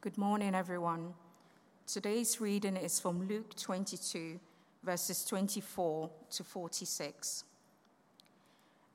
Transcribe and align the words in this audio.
Good 0.00 0.16
morning, 0.16 0.54
everyone. 0.54 1.12
Today's 1.84 2.40
reading 2.40 2.76
is 2.76 3.00
from 3.00 3.26
Luke 3.26 3.56
22, 3.56 4.38
verses 4.84 5.24
24 5.24 6.08
to 6.30 6.44
46. 6.44 7.42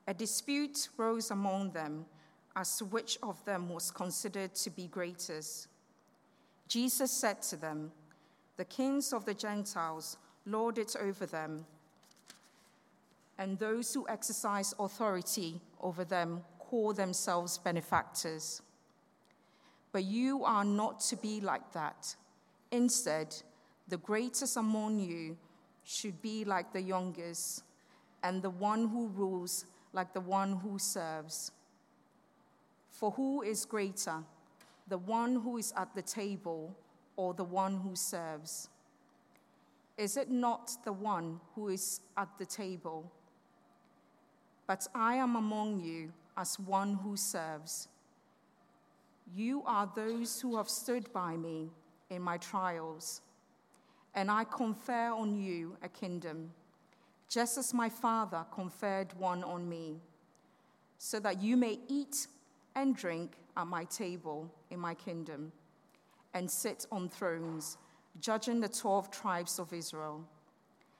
A 0.07 0.13
dispute 0.13 0.87
rose 0.95 1.29
among 1.29 1.71
them 1.71 2.05
as 2.55 2.77
to 2.77 2.85
which 2.85 3.17
of 3.21 3.43
them 3.43 3.67
was 3.67 3.91
considered 3.91 4.55
to 4.55 4.69
be 4.69 4.87
greatest. 4.87 5.67
Jesus 6.69 7.11
said 7.11 7.41
to 7.41 7.57
them, 7.57 7.91
The 8.55 8.63
kings 8.63 9.11
of 9.11 9.25
the 9.25 9.33
Gentiles 9.33 10.15
lord 10.45 10.77
it 10.77 10.95
over 10.97 11.25
them, 11.25 11.65
and 13.37 13.59
those 13.59 13.93
who 13.93 14.07
exercise 14.07 14.73
authority 14.79 15.59
over 15.81 16.05
them 16.05 16.45
call 16.59 16.93
themselves 16.93 17.57
benefactors. 17.57 18.61
But 19.93 20.03
you 20.03 20.43
are 20.43 20.65
not 20.65 20.99
to 21.01 21.15
be 21.15 21.39
like 21.39 21.71
that. 21.71 22.15
Instead, 22.71 23.33
the 23.87 23.97
greatest 23.97 24.57
among 24.57 24.99
you 24.99 25.37
should 25.85 26.21
be 26.21 26.43
like 26.43 26.73
the 26.73 26.81
youngest, 26.81 27.63
and 28.23 28.41
the 28.41 28.49
one 28.49 28.87
who 28.89 29.07
rules 29.07 29.65
like 29.93 30.13
the 30.13 30.21
one 30.21 30.57
who 30.57 30.79
serves. 30.79 31.51
For 32.89 33.11
who 33.11 33.43
is 33.43 33.65
greater, 33.65 34.23
the 34.87 34.97
one 34.97 35.35
who 35.35 35.57
is 35.57 35.73
at 35.77 35.93
the 35.93 36.01
table 36.01 36.75
or 37.15 37.33
the 37.33 37.43
one 37.43 37.77
who 37.77 37.95
serves? 37.95 38.69
Is 39.97 40.17
it 40.17 40.31
not 40.31 40.71
the 40.83 40.93
one 40.93 41.39
who 41.53 41.67
is 41.69 42.01
at 42.17 42.29
the 42.39 42.45
table? 42.45 43.11
But 44.65 44.87
I 44.95 45.15
am 45.15 45.35
among 45.35 45.83
you 45.83 46.11
as 46.35 46.57
one 46.57 46.95
who 46.95 47.15
serves. 47.15 47.87
You 49.31 49.63
are 49.65 49.91
those 49.95 50.41
who 50.41 50.57
have 50.57 50.69
stood 50.69 51.11
by 51.13 51.37
me 51.37 51.69
in 52.09 52.21
my 52.21 52.37
trials, 52.37 53.21
and 54.13 54.29
I 54.29 54.43
confer 54.43 55.11
on 55.11 55.35
you 55.35 55.77
a 55.81 55.89
kingdom, 55.89 56.51
just 57.29 57.57
as 57.57 57.73
my 57.73 57.89
Father 57.89 58.45
conferred 58.53 59.13
one 59.17 59.43
on 59.43 59.67
me, 59.67 60.01
so 60.97 61.19
that 61.19 61.41
you 61.41 61.57
may 61.57 61.79
eat 61.87 62.27
and 62.75 62.95
drink 62.95 63.33
at 63.55 63.67
my 63.67 63.85
table 63.85 64.51
in 64.69 64.79
my 64.79 64.93
kingdom, 64.93 65.51
and 66.33 66.49
sit 66.49 66.85
on 66.91 67.09
thrones, 67.09 67.77
judging 68.19 68.59
the 68.59 68.69
12 68.69 69.11
tribes 69.11 69.59
of 69.59 69.73
Israel. 69.73 70.23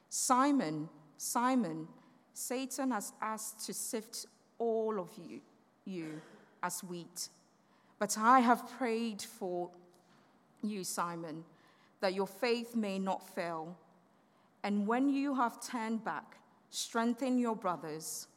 Simon, 0.10 0.90
Simon, 1.18 1.88
Satan 2.34 2.92
has 2.92 3.14
asked 3.22 3.66
to 3.66 3.74
sift 3.74 4.26
all 4.58 5.00
of 5.00 5.10
you, 5.18 5.42
you 5.86 6.22
as 6.62 6.84
wheat. 6.84 7.30
But 8.00 8.18
I 8.18 8.40
have 8.40 8.70
prayed 8.78 9.22
for 9.22 9.70
you, 10.62 10.84
Simon, 10.84 11.44
that 12.02 12.14
your 12.14 12.28
faith 12.28 12.76
may 12.76 13.00
not 13.00 13.28
fail. 13.36 13.78
And 14.64 14.88
when 14.88 15.10
you 15.10 15.36
have 15.36 15.62
turned 15.62 16.04
back, 16.04 16.38
strengthen 16.70 17.38
your 17.38 17.56
brothers. 17.56 18.28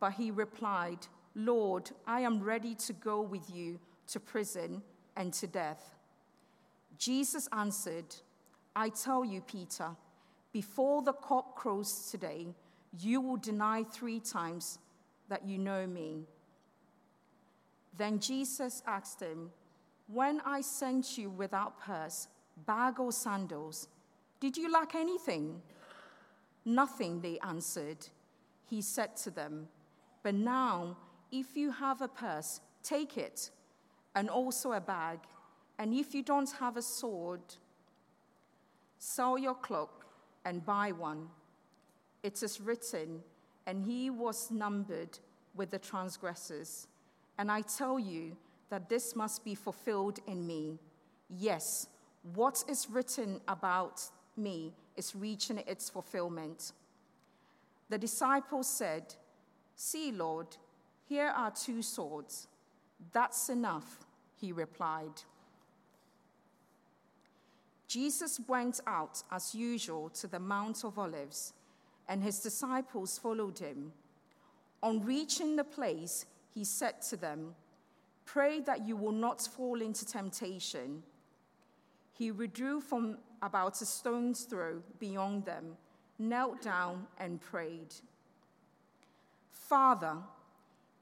But 0.00 0.12
he 0.12 0.30
replied, 0.30 1.06
Lord, 1.34 1.90
I 2.06 2.20
am 2.20 2.42
ready 2.42 2.74
to 2.74 2.92
go 2.92 3.20
with 3.20 3.50
you 3.54 3.78
to 4.08 4.20
prison 4.20 4.82
and 5.16 5.32
to 5.34 5.46
death. 5.46 5.94
Jesus 6.98 7.48
answered, 7.52 8.14
I 8.76 8.90
tell 8.90 9.24
you, 9.24 9.40
Peter, 9.40 9.90
before 10.52 11.02
the 11.02 11.12
cock 11.12 11.56
crows 11.56 12.10
today, 12.10 12.54
you 12.98 13.20
will 13.20 13.38
deny 13.38 13.84
three 13.84 14.20
times 14.20 14.78
that 15.28 15.46
you 15.46 15.58
know 15.58 15.86
me. 15.86 16.26
Then 18.02 18.18
Jesus 18.18 18.82
asked 18.84 19.20
him, 19.20 19.52
When 20.08 20.40
I 20.44 20.60
sent 20.60 21.16
you 21.16 21.30
without 21.30 21.78
purse, 21.78 22.26
bag, 22.66 22.98
or 22.98 23.12
sandals, 23.12 23.86
did 24.40 24.56
you 24.56 24.72
lack 24.72 24.96
anything? 24.96 25.62
Nothing, 26.64 27.20
they 27.20 27.38
answered. 27.38 28.08
He 28.68 28.82
said 28.82 29.14
to 29.18 29.30
them, 29.30 29.68
But 30.24 30.34
now, 30.34 30.96
if 31.30 31.56
you 31.56 31.70
have 31.70 32.02
a 32.02 32.08
purse, 32.08 32.60
take 32.82 33.16
it, 33.18 33.50
and 34.16 34.28
also 34.28 34.72
a 34.72 34.80
bag. 34.80 35.20
And 35.78 35.94
if 35.94 36.12
you 36.12 36.24
don't 36.24 36.50
have 36.58 36.76
a 36.76 36.82
sword, 36.82 37.54
sell 38.98 39.38
your 39.38 39.54
cloak 39.54 40.06
and 40.44 40.66
buy 40.66 40.90
one. 40.90 41.28
It 42.24 42.42
is 42.42 42.60
written, 42.60 43.20
and 43.64 43.84
he 43.84 44.10
was 44.10 44.50
numbered 44.50 45.20
with 45.54 45.70
the 45.70 45.78
transgressors. 45.78 46.88
And 47.38 47.50
I 47.50 47.62
tell 47.62 47.98
you 47.98 48.36
that 48.70 48.88
this 48.88 49.16
must 49.16 49.44
be 49.44 49.54
fulfilled 49.54 50.18
in 50.26 50.46
me. 50.46 50.78
Yes, 51.28 51.88
what 52.34 52.62
is 52.68 52.88
written 52.90 53.40
about 53.48 54.02
me 54.36 54.72
is 54.96 55.14
reaching 55.14 55.58
its 55.66 55.90
fulfillment. 55.90 56.72
The 57.88 57.98
disciples 57.98 58.68
said, 58.68 59.14
See, 59.76 60.12
Lord, 60.12 60.46
here 61.08 61.32
are 61.34 61.50
two 61.50 61.82
swords. 61.82 62.46
That's 63.12 63.48
enough, 63.48 64.06
he 64.40 64.52
replied. 64.52 65.22
Jesus 67.88 68.40
went 68.48 68.80
out 68.86 69.22
as 69.30 69.54
usual 69.54 70.08
to 70.10 70.26
the 70.26 70.38
Mount 70.38 70.84
of 70.84 70.98
Olives, 70.98 71.52
and 72.08 72.22
his 72.22 72.38
disciples 72.38 73.18
followed 73.18 73.58
him. 73.58 73.92
On 74.82 75.04
reaching 75.04 75.56
the 75.56 75.64
place, 75.64 76.24
he 76.54 76.64
said 76.64 77.02
to 77.02 77.16
them, 77.16 77.54
Pray 78.24 78.60
that 78.60 78.86
you 78.86 78.96
will 78.96 79.12
not 79.12 79.40
fall 79.42 79.80
into 79.80 80.06
temptation. 80.06 81.02
He 82.12 82.30
withdrew 82.30 82.80
from 82.80 83.18
about 83.42 83.80
a 83.80 83.86
stone's 83.86 84.42
throw 84.42 84.82
beyond 85.00 85.44
them, 85.44 85.76
knelt 86.18 86.62
down, 86.62 87.06
and 87.18 87.40
prayed 87.40 87.94
Father, 89.50 90.18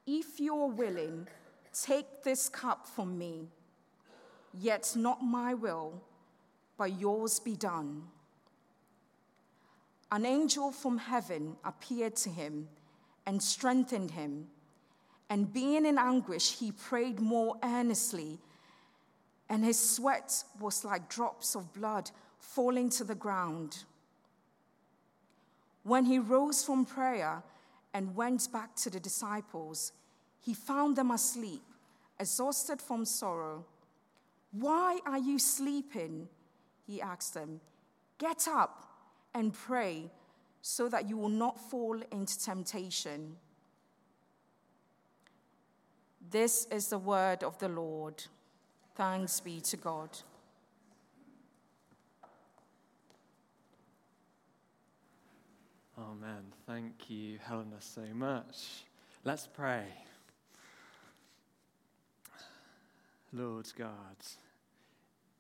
if 0.07 0.39
you 0.39 0.55
are 0.57 0.69
willing, 0.69 1.27
take 1.73 2.23
this 2.23 2.49
cup 2.49 2.87
from 2.87 3.19
me, 3.19 3.49
yet 4.55 4.93
not 4.97 5.23
my 5.23 5.55
will, 5.55 6.03
but 6.79 6.99
yours 6.99 7.41
be 7.41 7.57
done. 7.57 8.05
An 10.13 10.27
angel 10.27 10.73
from 10.73 10.99
heaven 10.99 11.57
appeared 11.65 12.17
to 12.17 12.31
him 12.31 12.69
and 13.27 13.43
strengthened 13.43 14.13
him. 14.13 14.49
And 15.31 15.53
being 15.53 15.87
in 15.87 15.97
anguish, 15.97 16.59
he 16.59 16.73
prayed 16.73 17.21
more 17.21 17.57
earnestly, 17.63 18.41
and 19.49 19.65
his 19.65 19.79
sweat 19.79 20.45
was 20.61 20.85
like 20.85 21.09
drops 21.09 21.55
of 21.55 21.73
blood 21.73 22.11
falling 22.39 22.91
to 22.91 23.05
the 23.05 23.15
ground. 23.15 23.85
When 25.85 26.05
he 26.05 26.19
rose 26.19 26.65
from 26.65 26.85
prayer 26.85 27.45
and 27.95 28.17
went 28.17 28.53
back 28.53 28.75
to 28.77 28.91
the 28.91 28.99
disciples, 29.01 29.93
he 30.41 30.53
found 30.53 30.97
them 30.97 31.13
asleep, 31.13 31.63
exhausted 32.19 32.83
from 32.83 33.05
sorrow. 33.05 33.65
Why 34.53 34.99
are 35.07 35.19
you 35.19 35.39
sleeping? 35.39 36.29
He 36.87 37.01
asked 37.01 37.35
them. 37.35 37.61
Get 38.19 38.49
up 38.49 38.85
and 39.33 39.53
pray 39.53 40.11
so 40.61 40.89
that 40.89 41.09
you 41.09 41.17
will 41.17 41.29
not 41.29 41.59
fall 41.71 42.01
into 42.11 42.39
temptation. 42.39 43.37
This 46.31 46.69
is 46.71 46.87
the 46.87 46.99
word 46.99 47.43
of 47.43 47.59
the 47.59 47.69
Lord. 47.69 48.23
Thanks 48.95 49.41
be 49.41 49.61
to 49.63 49.77
God. 49.77 50.11
Amen. 55.99 56.53
Thank 56.69 57.11
you, 57.11 57.39
Helena, 57.45 57.81
so 57.81 58.05
much. 58.15 58.85
Let's 59.25 59.49
pray. 59.49 59.87
Lord 63.33 63.67
God, 63.77 64.17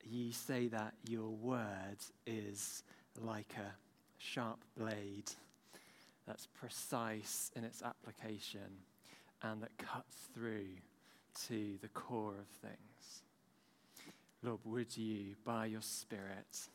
you 0.04 0.32
say 0.32 0.66
that 0.68 0.94
your 1.08 1.28
word 1.28 1.98
is 2.26 2.82
like 3.16 3.54
a 3.56 3.72
sharp 4.18 4.58
blade 4.76 5.30
that's 6.26 6.46
precise 6.46 7.52
in 7.54 7.62
its 7.62 7.80
application 7.80 8.82
and 9.42 9.62
that 9.62 9.76
cuts 9.78 10.28
through 10.34 10.66
to 11.48 11.78
the 11.80 11.88
core 11.88 12.34
of 12.38 12.46
things. 12.62 13.22
Lord, 14.42 14.60
would 14.64 14.96
you, 14.96 15.36
by 15.44 15.66
your 15.66 15.82
Spirit, 15.82 16.68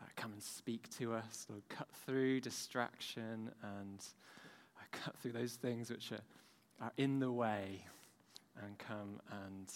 uh, 0.00 0.06
come 0.16 0.32
and 0.32 0.42
speak 0.42 0.88
to 0.98 1.14
us, 1.14 1.46
Lord, 1.48 1.62
cut 1.68 1.88
through 2.06 2.40
distraction 2.40 3.50
and 3.62 4.04
uh, 4.78 4.84
cut 4.92 5.16
through 5.18 5.32
those 5.32 5.54
things 5.54 5.90
which 5.90 6.12
are, 6.12 6.84
are 6.84 6.92
in 6.96 7.18
the 7.18 7.32
way 7.32 7.84
and 8.62 8.78
come 8.78 9.20
and 9.46 9.68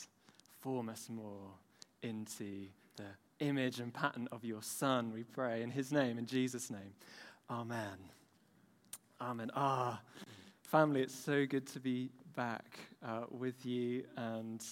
form 0.60 0.88
us 0.88 1.08
more 1.08 1.50
into 2.02 2.66
the 2.96 3.04
image 3.40 3.80
and 3.80 3.92
pattern 3.92 4.28
of 4.32 4.44
your 4.44 4.62
Son, 4.62 5.12
we 5.12 5.24
pray. 5.24 5.62
In 5.62 5.70
his 5.70 5.92
name, 5.92 6.18
in 6.18 6.26
Jesus' 6.26 6.70
name. 6.70 6.94
Amen. 7.50 8.10
Amen. 9.20 9.50
Ah, 9.54 10.00
family, 10.62 11.02
it's 11.02 11.14
so 11.14 11.46
good 11.46 11.66
to 11.68 11.80
be 11.80 12.10
back 12.34 12.78
uh, 13.06 13.22
with 13.30 13.64
you 13.64 14.04
and 14.16 14.64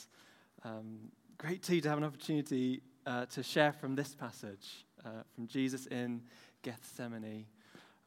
um, 0.64 0.98
great 1.38 1.62
too 1.62 1.80
to 1.80 1.88
have 1.88 1.98
an 1.98 2.04
opportunity 2.04 2.82
uh, 3.06 3.26
to 3.26 3.42
share 3.42 3.72
from 3.72 3.94
this 3.94 4.14
passage, 4.14 4.86
uh, 5.04 5.22
from 5.34 5.46
Jesus 5.46 5.86
in 5.86 6.22
Gethsemane. 6.62 7.46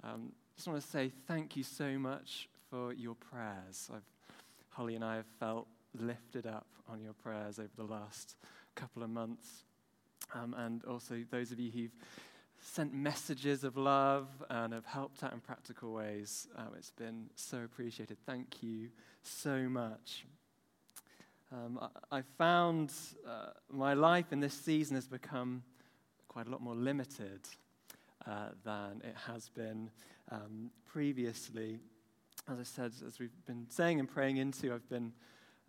Um, 0.04 0.32
just 0.56 0.68
want 0.68 0.82
to 0.82 0.88
say 0.88 1.12
thank 1.28 1.58
you 1.58 1.64
so 1.64 1.98
much 1.98 2.50
for 2.70 2.94
your 2.94 3.16
prayers. 3.16 3.90
I've, 3.94 4.04
Holly 4.70 4.96
and 4.96 5.04
I 5.04 5.18
have 5.18 5.28
felt 5.40 5.68
lifted 5.98 6.46
up 6.46 6.68
on 6.90 7.02
your 7.02 7.14
prayers 7.14 7.60
over 7.60 7.70
the 7.76 7.84
last 7.84 8.36
couple 8.76 9.04
of 9.04 9.10
months. 9.10 9.64
Um, 10.34 10.56
and 10.58 10.84
also 10.86 11.24
those 11.30 11.52
of 11.52 11.60
you 11.60 11.72
who've 11.72 11.96
sent 12.66 12.94
messages 12.94 13.64
of 13.64 13.78
love 13.78 14.28
and 14.50 14.74
have 14.74 14.86
helped 14.86 15.24
out 15.24 15.32
in 15.34 15.40
practical 15.40 15.94
ways. 15.94 16.48
Um, 16.58 16.70
it's 16.78 16.92
been 16.92 17.30
so 17.36 17.60
appreciated. 17.60 18.18
Thank 18.26 18.64
you 18.64 18.90
so 19.22 19.70
much. 19.70 20.26
Um, 21.52 21.80
I, 21.80 22.18
I, 22.18 22.22
found 22.40 22.92
uh, 23.26 23.52
my 23.72 23.94
life 23.94 24.34
in 24.34 24.40
this 24.40 24.56
season 24.56 24.96
has 24.96 25.08
become 25.08 25.62
quite 26.28 26.48
a 26.48 26.50
lot 26.50 26.60
more 26.60 26.76
limited 26.76 27.42
uh, 28.28 28.50
than 28.64 29.02
it 29.04 29.16
has 29.28 29.48
been 29.50 29.92
um, 30.32 30.72
previously. 30.88 31.78
As 32.52 32.60
I 32.60 32.64
said, 32.64 32.94
as 33.08 33.20
we've 33.20 33.46
been 33.46 33.68
saying 33.70 34.00
and 34.00 34.10
praying 34.10 34.38
into, 34.38 34.74
I've 34.74 34.90
been 34.90 35.14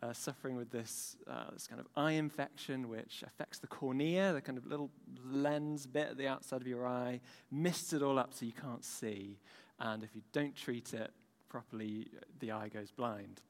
uh, 0.03 0.13
suffering 0.13 0.57
with 0.57 0.71
this, 0.71 1.17
uh, 1.29 1.51
this 1.53 1.67
kind 1.67 1.81
of 1.81 1.87
eye 1.97 2.13
infection, 2.13 2.89
which 2.89 3.25
affects 3.27 3.59
the 3.59 3.67
cornea, 3.67 4.33
the 4.33 4.41
kind 4.41 4.59
of 4.59 4.67
little 4.67 4.91
lens 5.25 5.87
bit 5.87 6.09
at 6.11 6.17
the 6.19 6.29
outside 6.29 6.61
of 6.61 6.67
your 6.67 6.87
eye, 6.87 7.21
mists 7.51 7.93
it 7.93 8.03
all 8.03 8.19
up 8.19 8.35
so 8.35 8.45
you 8.45 8.53
can't 8.53 8.85
see. 8.85 9.39
And 9.79 10.03
if 10.03 10.15
you 10.15 10.23
don't 10.33 10.55
treat 10.55 10.95
it 10.95 11.11
properly, 11.49 12.09
the 12.41 12.53
eye 12.53 12.69
goes 12.69 12.91
blind. 12.91 13.41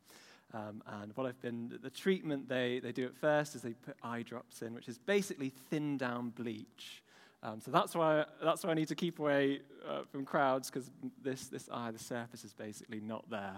Um, 0.54 0.82
and 1.02 1.12
what 1.16 1.26
I've 1.26 1.40
been, 1.42 1.78
the 1.82 1.90
treatment 1.90 2.48
they, 2.48 2.78
they 2.78 2.92
do 2.92 3.04
at 3.04 3.16
first 3.16 3.56
is 3.56 3.62
they 3.62 3.72
put 3.72 3.96
eye 4.02 4.22
drops 4.22 4.62
in, 4.62 4.74
which 4.74 4.88
is 4.88 4.98
basically 4.98 5.52
thin 5.70 5.98
down 5.98 6.30
bleach. 6.30 7.02
Um, 7.42 7.60
so 7.60 7.70
that's 7.70 7.94
why, 7.94 8.24
that's 8.42 8.64
why 8.64 8.70
I 8.70 8.74
need 8.74 8.88
to 8.88 8.94
keep 8.94 9.18
away 9.18 9.60
uh, 9.86 10.02
from 10.10 10.24
crowds, 10.24 10.70
because 10.70 10.90
this, 11.22 11.48
this 11.48 11.68
eye, 11.72 11.90
the 11.90 11.98
surface 11.98 12.44
is 12.44 12.52
basically 12.52 13.00
not 13.00 13.28
there. 13.28 13.56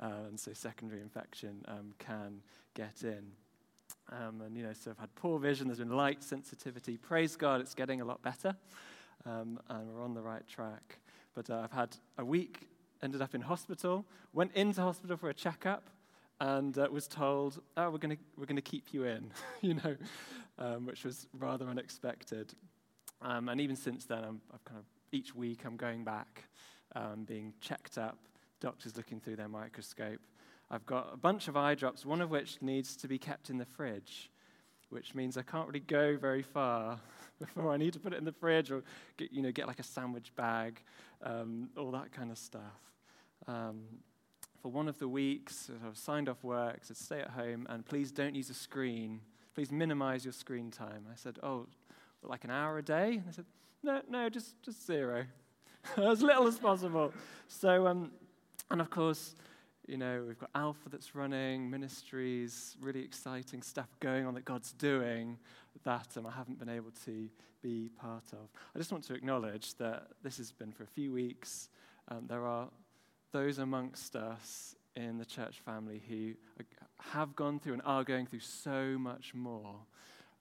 Uh, 0.00 0.28
and 0.28 0.38
so 0.38 0.52
secondary 0.52 1.00
infection 1.00 1.64
um, 1.68 1.94
can 1.98 2.40
get 2.74 3.02
in. 3.02 3.32
Um, 4.12 4.42
and, 4.44 4.56
you 4.56 4.62
know, 4.62 4.72
so 4.72 4.92
I've 4.92 4.98
had 4.98 5.14
poor 5.14 5.38
vision, 5.38 5.68
there's 5.68 5.78
been 5.78 5.90
light 5.90 6.22
sensitivity. 6.22 6.96
Praise 6.96 7.36
God, 7.36 7.60
it's 7.60 7.74
getting 7.74 8.00
a 8.00 8.04
lot 8.04 8.22
better, 8.22 8.54
um, 9.24 9.58
and 9.68 9.92
we're 9.92 10.02
on 10.02 10.14
the 10.14 10.22
right 10.22 10.46
track. 10.46 10.98
But 11.34 11.50
uh, 11.50 11.62
I've 11.64 11.72
had 11.72 11.96
a 12.18 12.24
week, 12.24 12.68
ended 13.02 13.20
up 13.20 13.34
in 13.34 13.40
hospital, 13.40 14.04
went 14.32 14.52
into 14.54 14.80
hospital 14.80 15.16
for 15.16 15.28
a 15.28 15.34
checkup, 15.34 15.90
and 16.40 16.78
uh, 16.78 16.88
was 16.90 17.08
told, 17.08 17.60
oh, 17.76 17.90
we're 17.90 17.98
going 17.98 18.16
we're 18.36 18.46
gonna 18.46 18.60
keep 18.60 18.92
you 18.92 19.04
in, 19.04 19.30
you 19.60 19.74
know, 19.74 19.96
um, 20.58 20.86
which 20.86 21.04
was 21.04 21.26
rather 21.38 21.66
unexpected. 21.66 22.54
Um, 23.22 23.48
and 23.48 23.60
even 23.60 23.76
since 23.76 24.04
then, 24.04 24.22
I'm, 24.22 24.40
I've 24.52 24.64
kind 24.64 24.78
of, 24.78 24.84
each 25.10 25.34
week 25.34 25.64
I'm 25.64 25.76
going 25.76 26.04
back, 26.04 26.44
um, 26.94 27.24
being 27.24 27.54
checked 27.60 27.98
up, 27.98 28.18
doctors 28.60 28.96
looking 28.96 29.20
through 29.20 29.36
their 29.36 29.48
microscope. 29.48 30.20
I've 30.70 30.86
got 30.86 31.10
a 31.12 31.16
bunch 31.16 31.48
of 31.48 31.56
eye 31.56 31.74
drops, 31.74 32.04
one 32.04 32.20
of 32.20 32.30
which 32.30 32.58
needs 32.60 32.96
to 32.96 33.08
be 33.08 33.18
kept 33.18 33.50
in 33.50 33.58
the 33.58 33.64
fridge, 33.64 34.30
which 34.90 35.14
means 35.14 35.36
I 35.36 35.42
can't 35.42 35.66
really 35.66 35.80
go 35.80 36.16
very 36.16 36.42
far 36.42 36.98
before 37.38 37.70
I 37.72 37.76
need 37.76 37.92
to 37.92 38.00
put 38.00 38.12
it 38.12 38.18
in 38.18 38.24
the 38.24 38.32
fridge 38.32 38.70
or 38.70 38.82
get, 39.16 39.32
you 39.32 39.42
know, 39.42 39.52
get 39.52 39.66
like 39.66 39.78
a 39.78 39.84
sandwich 39.84 40.34
bag, 40.34 40.82
um, 41.22 41.68
all 41.76 41.90
that 41.92 42.12
kind 42.12 42.30
of 42.30 42.38
stuff. 42.38 42.62
Um, 43.46 43.82
for 44.60 44.72
one 44.72 44.88
of 44.88 44.98
the 44.98 45.06
weeks, 45.06 45.70
I 45.84 45.88
was 45.88 45.98
signed 45.98 46.28
off 46.28 46.42
work, 46.42 46.80
said 46.82 46.96
stay 46.96 47.20
at 47.20 47.30
home 47.30 47.66
and 47.68 47.86
please 47.86 48.10
don't 48.10 48.34
use 48.34 48.50
a 48.50 48.54
screen. 48.54 49.20
Please 49.54 49.70
minimize 49.70 50.24
your 50.24 50.32
screen 50.32 50.70
time. 50.70 51.06
I 51.10 51.14
said, 51.14 51.38
oh, 51.42 51.66
like 52.22 52.42
an 52.44 52.50
hour 52.50 52.78
a 52.78 52.82
day? 52.82 53.12
And 53.14 53.26
they 53.26 53.32
said, 53.32 53.46
no, 53.84 54.02
no, 54.08 54.28
just, 54.28 54.60
just 54.62 54.84
zero. 54.84 55.26
as 55.96 56.22
little 56.22 56.46
as 56.46 56.58
possible. 56.58 57.12
So, 57.48 57.86
um, 57.86 58.10
and 58.70 58.80
of 58.80 58.90
course, 58.90 59.34
you 59.86 59.96
know, 59.96 60.24
we've 60.26 60.38
got 60.38 60.50
Alpha 60.54 60.88
that's 60.88 61.14
running, 61.14 61.70
ministries, 61.70 62.76
really 62.80 63.04
exciting 63.04 63.62
stuff 63.62 63.88
going 64.00 64.26
on 64.26 64.34
that 64.34 64.44
God's 64.44 64.72
doing 64.72 65.38
that 65.84 66.08
um, 66.16 66.26
I 66.26 66.32
haven't 66.32 66.58
been 66.58 66.68
able 66.68 66.90
to 67.04 67.28
be 67.62 67.90
part 68.00 68.24
of. 68.32 68.48
I 68.74 68.78
just 68.78 68.90
want 68.90 69.04
to 69.04 69.14
acknowledge 69.14 69.76
that 69.76 70.08
this 70.22 70.38
has 70.38 70.50
been 70.50 70.72
for 70.72 70.82
a 70.82 70.88
few 70.88 71.12
weeks. 71.12 71.68
Um, 72.08 72.26
there 72.28 72.44
are 72.44 72.68
those 73.32 73.58
amongst 73.58 74.16
us 74.16 74.74
in 74.96 75.18
the 75.18 75.24
church 75.24 75.60
family 75.64 76.02
who 76.08 76.32
have 76.98 77.36
gone 77.36 77.60
through 77.60 77.74
and 77.74 77.82
are 77.84 78.02
going 78.02 78.26
through 78.26 78.40
so 78.40 78.96
much 78.98 79.34
more. 79.34 79.76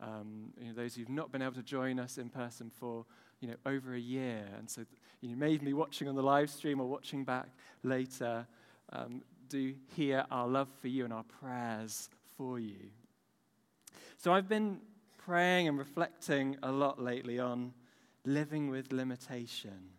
Um, 0.01 0.53
you 0.59 0.67
know, 0.67 0.73
those 0.73 0.95
who've 0.95 1.09
not 1.09 1.31
been 1.31 1.41
able 1.41 1.53
to 1.53 1.63
join 1.63 1.99
us 1.99 2.17
in 2.17 2.29
person 2.29 2.71
for 2.71 3.05
you 3.39 3.47
know, 3.49 3.55
over 3.65 3.93
a 3.93 3.99
year. 3.99 4.45
And 4.57 4.69
so 4.69 4.85
you 5.29 5.35
may 5.35 5.51
even 5.51 5.65
be 5.65 5.73
watching 5.73 6.07
on 6.07 6.15
the 6.15 6.23
live 6.23 6.49
stream 6.49 6.79
or 6.79 6.87
watching 6.87 7.23
back 7.23 7.47
later. 7.83 8.47
Um, 8.91 9.21
do 9.49 9.73
hear 9.95 10.25
our 10.31 10.47
love 10.47 10.69
for 10.81 10.87
you 10.87 11.03
and 11.03 11.13
our 11.13 11.23
prayers 11.23 12.09
for 12.37 12.59
you. 12.59 12.89
So 14.17 14.33
I've 14.33 14.49
been 14.49 14.79
praying 15.17 15.67
and 15.67 15.77
reflecting 15.77 16.57
a 16.63 16.71
lot 16.71 17.01
lately 17.01 17.39
on 17.39 17.73
living 18.25 18.69
with 18.69 18.91
limitation. 18.91 19.89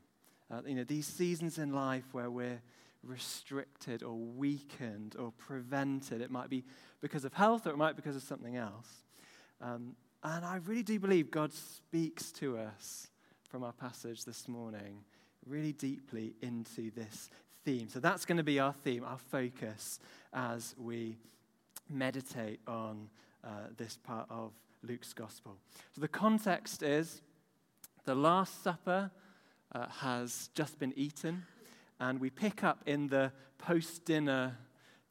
Uh, 0.50 0.62
you 0.66 0.74
know, 0.74 0.84
these 0.84 1.06
seasons 1.06 1.58
in 1.58 1.72
life 1.72 2.04
where 2.12 2.30
we're 2.30 2.60
restricted 3.02 4.02
or 4.02 4.14
weakened 4.14 5.16
or 5.18 5.32
prevented. 5.32 6.20
It 6.20 6.30
might 6.30 6.50
be 6.50 6.64
because 7.00 7.24
of 7.24 7.32
health 7.32 7.66
or 7.66 7.70
it 7.70 7.76
might 7.76 7.96
be 7.96 8.02
because 8.02 8.16
of 8.16 8.22
something 8.22 8.56
else. 8.56 9.04
Um, 9.60 9.94
and 10.22 10.44
I 10.44 10.56
really 10.66 10.82
do 10.82 10.98
believe 10.98 11.30
God 11.30 11.52
speaks 11.52 12.32
to 12.32 12.58
us 12.58 13.08
from 13.48 13.62
our 13.62 13.72
passage 13.72 14.24
this 14.24 14.48
morning 14.48 15.04
really 15.46 15.72
deeply 15.72 16.34
into 16.42 16.90
this 16.90 17.30
theme. 17.64 17.88
So 17.88 18.00
that's 18.00 18.24
going 18.24 18.38
to 18.38 18.44
be 18.44 18.58
our 18.58 18.72
theme, 18.72 19.04
our 19.04 19.18
focus 19.18 19.98
as 20.32 20.74
we 20.78 21.16
meditate 21.88 22.60
on 22.66 23.08
uh, 23.44 23.48
this 23.76 23.96
part 23.96 24.26
of 24.30 24.52
Luke's 24.82 25.12
gospel. 25.12 25.56
So 25.94 26.00
the 26.00 26.08
context 26.08 26.82
is 26.82 27.22
the 28.04 28.14
Last 28.14 28.62
Supper 28.62 29.10
uh, 29.72 29.86
has 30.00 30.50
just 30.54 30.78
been 30.78 30.92
eaten, 30.96 31.44
and 31.98 32.20
we 32.20 32.30
pick 32.30 32.62
up 32.62 32.82
in 32.86 33.08
the 33.08 33.32
post 33.58 34.04
dinner 34.04 34.56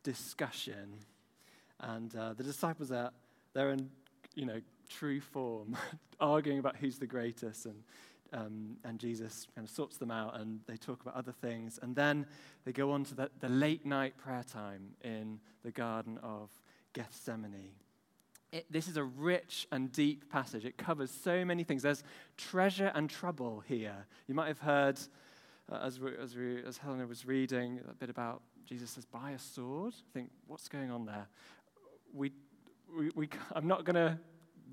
discussion. 0.04 1.00
And 1.80 2.16
uh, 2.16 2.34
the 2.34 2.44
disciples 2.44 2.92
are 2.92 3.12
they're 3.54 3.72
in 3.72 3.90
you 4.34 4.46
know 4.46 4.62
true 4.88 5.20
form, 5.20 5.76
arguing 6.20 6.60
about 6.60 6.78
who's 6.78 6.98
the 6.98 7.08
greatest 7.08 7.66
and 7.66 7.84
um, 8.34 8.78
and 8.84 9.00
Jesus 9.00 9.48
kind 9.56 9.68
of 9.68 9.74
sorts 9.74 9.98
them 9.98 10.12
out 10.12 10.40
and 10.40 10.60
they 10.68 10.78
talk 10.78 11.02
about 11.02 11.16
other 11.16 11.32
things. 11.32 11.80
And 11.82 11.96
then 11.96 12.26
they 12.66 12.72
go 12.72 12.92
on 12.92 13.04
to 13.06 13.16
the, 13.16 13.30
the 13.40 13.50
late 13.50 13.86
night 13.86 14.18
prayer 14.18 14.44
time 14.44 14.96
in 15.04 15.40
the 15.64 15.72
Garden 15.72 16.20
of 16.24 16.50
Gethsemane. 16.94 17.72
It, 18.52 18.66
this 18.72 18.88
is 18.88 18.98
a 18.98 19.04
rich 19.04 19.68
and 19.72 19.92
deep 19.92 20.32
passage. 20.32 20.66
It 20.66 20.78
covers 20.78 21.12
so 21.12 21.44
many 21.44 21.64
things. 21.64 21.84
There's 21.84 22.04
treasure 22.38 22.92
and 22.96 23.10
trouble 23.10 23.64
here. 23.68 24.06
You 24.28 24.36
might 24.36 24.48
have 24.48 24.60
heard, 24.60 25.00
uh, 25.72 25.80
as, 25.84 26.00
we, 26.00 26.12
as, 26.22 26.36
we, 26.36 26.64
as 26.64 26.78
Helena 26.78 27.06
was 27.06 27.26
reading, 27.26 27.82
a 27.90 27.94
bit 27.94 28.10
about 28.10 28.42
Jesus 28.66 28.92
says, 28.92 29.06
buy 29.06 29.32
a 29.32 29.40
sword. 29.40 29.94
I 29.94 30.12
think, 30.14 30.32
what's 30.48 30.68
going 30.68 30.90
on 30.90 31.06
there? 31.06 31.28
We, 32.14 32.32
we, 32.98 33.12
we 33.16 33.30
I'm 33.54 33.68
not 33.68 33.86
going 33.86 33.96
to 33.96 34.18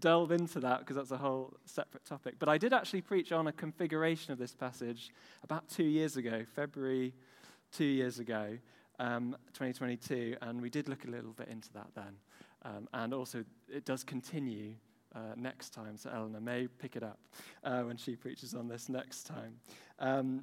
delve 0.03 0.33
into 0.33 0.61
that 0.61 0.81
because 0.81 0.97
that's 0.97 1.13
a 1.13 1.17
whole 1.17 1.55
separate 1.65 2.05
topic. 2.05 2.35
But 2.39 2.51
I 2.51 2.59
did 2.59 2.75
actually 2.75 3.01
preach 3.01 3.33
on 3.33 3.47
a 3.47 3.53
configuration 3.53 4.33
of 4.33 4.39
this 4.39 4.55
passage 4.55 5.11
about 5.43 5.69
two 5.69 5.85
years 5.85 6.19
ago, 6.19 6.45
February 6.55 7.15
two 7.73 7.85
years 7.85 8.19
ago, 8.19 8.59
um, 8.99 9.35
2022, 9.55 10.37
and 10.43 10.61
we 10.61 10.69
did 10.69 10.89
look 10.89 11.05
a 11.07 11.11
little 11.11 11.33
bit 11.33 11.49
into 11.49 11.73
that 11.73 11.89
then. 11.95 12.17
Um, 12.65 12.89
and 12.93 13.15
also, 13.15 13.45
it 13.69 13.85
does 13.85 14.05
continue 14.05 14.75
uh, 15.15 15.35
next 15.37 15.71
time, 15.71 15.97
so 15.97 16.11
Eleanor 16.15 16.41
may 16.41 16.69
pick 16.69 16.97
it 16.97 17.03
up 17.03 17.19
uh, 17.65 17.81
when 17.83 17.97
she 17.97 18.15
preaches 18.15 18.55
on 18.55 18.69
this 18.69 18.89
next 18.89 19.25
time. 19.25 19.57
Um, 19.99 20.43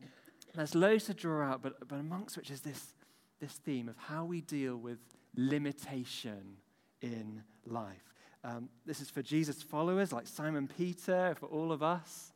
there's 0.55 0.73
loads 0.73 1.05
to 1.05 1.13
draw 1.13 1.43
out, 1.43 1.61
but, 1.61 1.87
but 1.87 1.99
amongst 1.99 2.35
which 2.35 2.49
is 2.49 2.61
this, 2.61 2.93
this 3.39 3.53
theme 3.53 3.87
of 3.87 3.97
how 3.97 4.25
we 4.25 4.41
deal 4.41 4.75
with 4.75 4.99
limitation 5.35 6.57
in 7.01 7.43
life. 7.65 8.08
Um, 8.43 8.69
this 8.85 9.01
is 9.01 9.09
for 9.09 9.21
Jesus' 9.21 9.61
followers 9.61 10.13
like 10.13 10.27
Simon 10.27 10.67
Peter, 10.67 11.35
for 11.39 11.47
all 11.47 11.71
of 11.71 11.83
us 11.83 12.31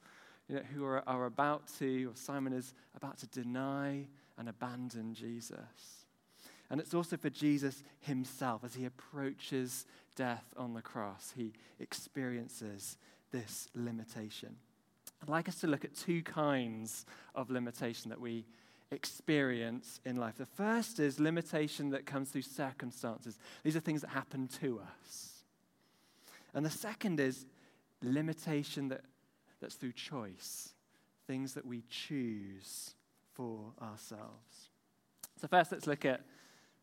you 0.50 0.56
know, 0.56 0.62
who 0.74 0.84
are, 0.86 1.04
are 1.08 1.26
about 1.26 1.68
to, 1.80 2.10
or 2.10 2.16
Simon 2.16 2.54
is 2.54 2.74
about 2.96 3.18
to 3.20 3.28
deny 3.28 4.08
and 4.38 4.50
abandon 4.50 5.14
Jesus. 5.14 6.06
And 6.70 6.82
it's 6.82 6.94
also 6.94 7.18
for 7.18 7.30
Jesus 7.30 7.84
himself 8.00 8.64
as 8.64 8.76
he 8.76 8.86
approaches 8.86 9.86
death 10.16 10.46
on 10.58 10.74
the 10.74 10.82
cross. 10.82 11.34
He 11.36 11.54
experiences 11.80 12.98
this 13.32 13.70
limitation. 13.76 14.56
I'd 15.22 15.30
like 15.30 15.48
us 15.48 15.60
to 15.62 15.68
look 15.68 15.86
at 15.86 15.96
two 15.96 16.22
kinds 16.22 17.06
of 17.34 17.50
limitation 17.50 18.10
that 18.10 18.20
we 18.20 18.46
experience 18.92 20.00
in 20.06 20.18
life. 20.18 20.38
The 20.38 20.46
first 20.46 21.00
is 21.00 21.20
limitation 21.20 21.90
that 21.92 22.06
comes 22.06 22.30
through 22.30 22.42
circumstances, 22.44 23.38
these 23.64 23.76
are 23.76 23.80
things 23.80 24.02
that 24.02 24.10
happen 24.10 24.48
to 24.62 24.82
us. 24.82 25.33
And 26.54 26.66
the 26.66 26.70
second 26.70 27.20
is 27.20 27.46
limitation 28.02 28.90
that, 28.90 29.02
that's 29.60 29.76
through 29.76 29.94
choice, 29.94 30.74
things 31.28 31.54
that 31.54 31.66
we 31.66 31.84
choose 31.90 32.96
for 33.34 33.74
ourselves. 33.82 34.70
So, 35.42 35.48
first, 35.48 35.72
let's 35.72 35.88
look 35.88 36.06
at 36.06 36.22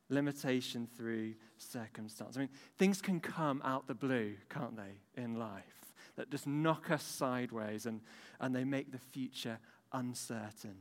limitation 0.08 0.88
through 0.96 1.34
circumstance. 1.56 2.36
I 2.36 2.40
mean, 2.40 2.48
things 2.78 3.00
can 3.00 3.20
come 3.20 3.62
out 3.64 3.86
the 3.86 3.94
blue, 3.94 4.34
can't 4.48 4.76
they, 4.76 5.22
in 5.22 5.38
life, 5.38 5.94
that 6.16 6.30
just 6.30 6.46
knock 6.46 6.90
us 6.90 7.02
sideways 7.02 7.86
and, 7.86 8.00
and 8.40 8.54
they 8.54 8.64
make 8.64 8.92
the 8.92 8.98
future 8.98 9.58
uncertain. 9.92 10.76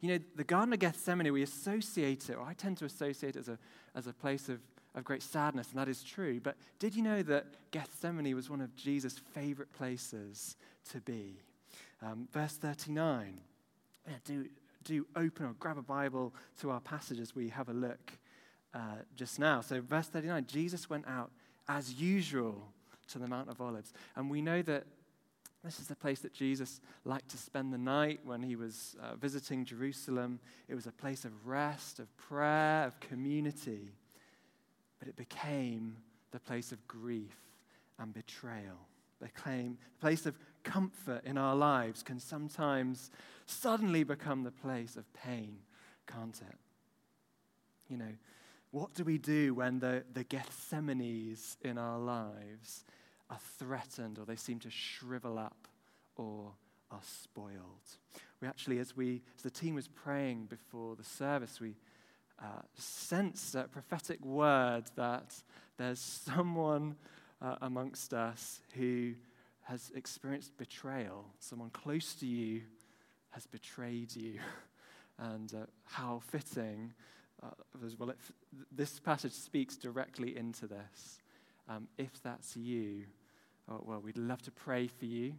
You 0.00 0.10
know, 0.10 0.18
the 0.34 0.44
Garden 0.44 0.74
of 0.74 0.78
Gethsemane, 0.78 1.32
we 1.32 1.42
associate 1.42 2.28
it, 2.28 2.34
or 2.34 2.42
I 2.42 2.52
tend 2.52 2.76
to 2.78 2.84
associate 2.84 3.36
it 3.36 3.38
as 3.38 3.48
a, 3.48 3.58
as 3.94 4.06
a 4.06 4.12
place 4.12 4.48
of, 4.48 4.60
of 4.96 5.04
great 5.04 5.22
sadness, 5.22 5.70
and 5.70 5.78
that 5.78 5.88
is 5.88 6.02
true. 6.02 6.40
But 6.40 6.56
did 6.78 6.96
you 6.96 7.02
know 7.02 7.22
that 7.22 7.46
Gethsemane 7.70 8.34
was 8.34 8.50
one 8.50 8.60
of 8.60 8.74
Jesus' 8.74 9.18
favorite 9.18 9.72
places 9.72 10.56
to 10.90 11.00
be? 11.00 11.38
Um, 12.02 12.26
verse 12.32 12.54
39. 12.54 13.38
Yeah, 14.06 14.14
do, 14.24 14.46
do 14.84 15.06
open 15.14 15.46
or 15.46 15.52
grab 15.58 15.78
a 15.78 15.82
Bible 15.82 16.34
to 16.60 16.70
our 16.70 16.80
passage 16.80 17.20
as 17.20 17.34
we 17.34 17.50
have 17.50 17.68
a 17.68 17.74
look 17.74 18.12
uh, 18.74 18.78
just 19.14 19.38
now. 19.38 19.60
So, 19.60 19.80
verse 19.80 20.08
39 20.08 20.46
Jesus 20.48 20.88
went 20.88 21.06
out 21.06 21.30
as 21.68 21.94
usual 21.94 22.68
to 23.08 23.18
the 23.18 23.26
Mount 23.26 23.50
of 23.50 23.60
Olives. 23.60 23.92
And 24.16 24.30
we 24.30 24.40
know 24.40 24.62
that 24.62 24.84
this 25.62 25.80
is 25.80 25.88
the 25.88 25.96
place 25.96 26.20
that 26.20 26.32
Jesus 26.32 26.80
liked 27.04 27.28
to 27.30 27.36
spend 27.36 27.72
the 27.72 27.78
night 27.78 28.20
when 28.24 28.42
he 28.42 28.54
was 28.54 28.96
uh, 29.02 29.16
visiting 29.16 29.64
Jerusalem. 29.64 30.38
It 30.68 30.74
was 30.74 30.86
a 30.86 30.92
place 30.92 31.24
of 31.24 31.46
rest, 31.46 31.98
of 31.98 32.16
prayer, 32.16 32.84
of 32.84 33.00
community. 33.00 33.90
But 35.06 35.10
it 35.10 35.28
became 35.28 35.98
the 36.32 36.40
place 36.40 36.72
of 36.72 36.84
grief 36.88 37.38
and 38.00 38.12
betrayal. 38.12 38.88
Became 39.22 39.78
the 39.94 40.00
place 40.00 40.26
of 40.26 40.36
comfort 40.64 41.22
in 41.24 41.38
our 41.38 41.54
lives 41.54 42.02
can 42.02 42.18
sometimes 42.18 43.12
suddenly 43.46 44.02
become 44.02 44.42
the 44.42 44.50
place 44.50 44.96
of 44.96 45.04
pain, 45.14 45.58
can't 46.08 46.36
it? 46.50 46.56
You 47.88 47.98
know, 47.98 48.12
what 48.72 48.94
do 48.94 49.04
we 49.04 49.16
do 49.16 49.54
when 49.54 49.78
the, 49.78 50.02
the 50.12 50.24
Gethsemanes 50.24 51.56
in 51.62 51.78
our 51.78 52.00
lives 52.00 52.82
are 53.30 53.38
threatened 53.60 54.18
or 54.18 54.24
they 54.24 54.34
seem 54.34 54.58
to 54.58 54.70
shrivel 54.70 55.38
up 55.38 55.68
or 56.16 56.50
are 56.90 57.00
spoiled. 57.02 57.54
We 58.40 58.48
actually, 58.48 58.80
as, 58.80 58.96
we, 58.96 59.22
as 59.36 59.42
the 59.42 59.50
team 59.50 59.76
was 59.76 59.86
praying 59.86 60.46
before 60.46 60.96
the 60.96 61.04
service, 61.04 61.60
we 61.60 61.76
uh, 62.42 62.62
sensed 62.74 63.54
a 63.54 63.64
prophetic 63.64 64.24
word 64.24 64.84
that 64.96 65.34
there's 65.78 66.00
someone 66.00 66.96
uh, 67.40 67.56
amongst 67.62 68.14
us 68.14 68.60
who 68.74 69.14
has 69.62 69.90
experienced 69.94 70.56
betrayal. 70.58 71.26
Someone 71.38 71.70
close 71.70 72.14
to 72.14 72.26
you 72.26 72.62
has 73.30 73.46
betrayed 73.46 74.14
you. 74.14 74.38
and 75.18 75.52
uh, 75.54 75.66
how 75.84 76.20
fitting, 76.30 76.92
uh, 77.42 77.48
well, 77.98 78.10
it, 78.10 78.18
this 78.70 78.98
passage 79.00 79.32
speaks 79.32 79.76
directly 79.76 80.36
into 80.36 80.66
this. 80.66 81.20
Um, 81.68 81.88
if 81.98 82.22
that's 82.22 82.56
you, 82.56 83.04
oh, 83.68 83.82
well, 83.84 84.00
we'd 84.00 84.18
love 84.18 84.42
to 84.42 84.50
pray 84.50 84.86
for 84.86 85.06
you. 85.06 85.34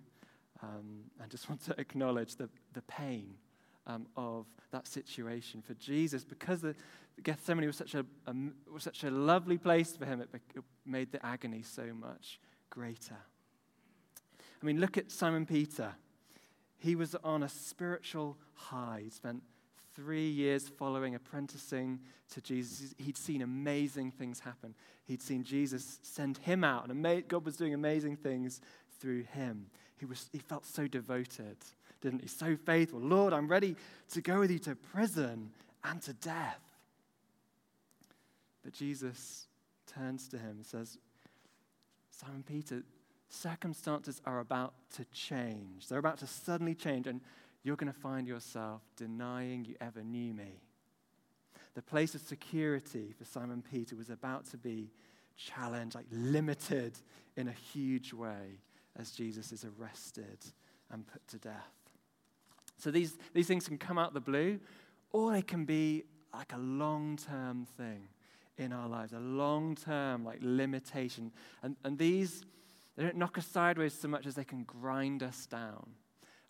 Um, 0.63 1.05
and 1.21 1.29
just 1.29 1.49
want 1.49 1.63
to 1.65 1.79
acknowledge 1.79 2.35
the, 2.35 2.49
the 2.73 2.81
pain 2.81 3.35
um, 3.87 4.05
of 4.15 4.45
that 4.71 4.85
situation 4.87 5.61
for 5.61 5.73
Jesus. 5.75 6.23
Because 6.23 6.61
the, 6.61 6.75
Gethsemane 7.23 7.65
was 7.65 7.77
such 7.77 7.95
a, 7.95 8.05
a, 8.27 8.35
was 8.71 8.83
such 8.83 9.03
a 9.03 9.09
lovely 9.09 9.57
place 9.57 9.95
for 9.97 10.05
him, 10.05 10.21
it, 10.21 10.29
it 10.55 10.63
made 10.85 11.11
the 11.11 11.25
agony 11.25 11.63
so 11.63 11.93
much 11.93 12.39
greater. 12.69 13.17
I 14.61 14.65
mean, 14.65 14.79
look 14.79 14.97
at 14.97 15.11
Simon 15.11 15.45
Peter. 15.45 15.95
He 16.77 16.95
was 16.95 17.15
on 17.23 17.41
a 17.43 17.49
spiritual 17.49 18.37
high. 18.53 19.01
He 19.05 19.09
spent 19.09 19.41
three 19.95 20.29
years 20.29 20.69
following, 20.69 21.15
apprenticing 21.15 21.99
to 22.31 22.41
Jesus, 22.41 22.93
he'd 22.99 23.17
seen 23.17 23.41
amazing 23.41 24.11
things 24.11 24.39
happen. 24.39 24.75
He'd 25.05 25.23
seen 25.23 25.43
Jesus 25.43 25.99
send 26.03 26.37
him 26.37 26.63
out, 26.63 26.89
and 26.89 27.27
God 27.27 27.45
was 27.45 27.57
doing 27.57 27.73
amazing 27.73 28.17
things 28.17 28.61
through 28.99 29.23
him. 29.23 29.67
He, 29.97 30.05
was, 30.05 30.29
he 30.31 30.37
felt 30.37 30.65
so 30.65 30.87
devoted, 30.87 31.57
didn't 32.01 32.21
he? 32.21 32.27
So 32.27 32.55
faithful. 32.55 32.99
Lord, 32.99 33.33
I'm 33.33 33.47
ready 33.47 33.75
to 34.11 34.21
go 34.21 34.39
with 34.39 34.51
you 34.51 34.59
to 34.59 34.75
prison 34.75 35.51
and 35.83 36.01
to 36.03 36.13
death. 36.13 36.61
But 38.63 38.73
Jesus 38.73 39.47
turns 39.85 40.27
to 40.29 40.37
him 40.37 40.57
and 40.57 40.65
says, 40.65 40.97
Simon 42.11 42.43
Peter, 42.45 42.83
circumstances 43.29 44.21
are 44.25 44.39
about 44.39 44.73
to 44.95 45.05
change. 45.05 45.87
They're 45.87 45.99
about 45.99 46.17
to 46.19 46.27
suddenly 46.27 46.75
change. 46.75 47.07
And 47.07 47.21
you're 47.63 47.75
going 47.75 47.91
to 47.91 47.99
find 47.99 48.27
yourself 48.27 48.81
denying 48.95 49.65
you 49.65 49.75
ever 49.79 50.03
knew 50.03 50.33
me. 50.33 50.61
The 51.75 51.81
place 51.81 52.15
of 52.15 52.21
security 52.21 53.13
for 53.17 53.25
Simon 53.25 53.63
Peter 53.71 53.95
was 53.95 54.09
about 54.09 54.45
to 54.51 54.57
be 54.57 54.89
challenged, 55.35 55.95
like 55.95 56.07
limited 56.11 56.97
in 57.35 57.47
a 57.47 57.51
huge 57.51 58.13
way 58.13 58.59
as 58.97 59.11
Jesus 59.11 59.51
is 59.51 59.63
arrested 59.63 60.39
and 60.91 61.05
put 61.05 61.27
to 61.27 61.37
death. 61.37 61.76
So 62.77 62.91
these, 62.91 63.17
these 63.33 63.47
things 63.47 63.67
can 63.67 63.77
come 63.77 63.97
out 63.97 64.13
the 64.13 64.21
blue, 64.21 64.59
or 65.11 65.31
they 65.31 65.41
can 65.41 65.65
be 65.65 66.03
like 66.33 66.53
a 66.53 66.57
long 66.57 67.17
term 67.17 67.65
thing 67.77 68.07
in 68.57 68.73
our 68.73 68.87
lives, 68.87 69.13
a 69.13 69.19
long 69.19 69.75
term 69.75 70.23
like 70.23 70.39
limitation. 70.41 71.31
And, 71.63 71.75
and 71.83 71.97
these, 71.97 72.43
they 72.95 73.03
don't 73.03 73.17
knock 73.17 73.37
us 73.37 73.45
sideways 73.45 73.93
so 73.93 74.07
much 74.07 74.25
as 74.25 74.35
they 74.35 74.43
can 74.43 74.63
grind 74.63 75.23
us 75.23 75.45
down 75.45 75.91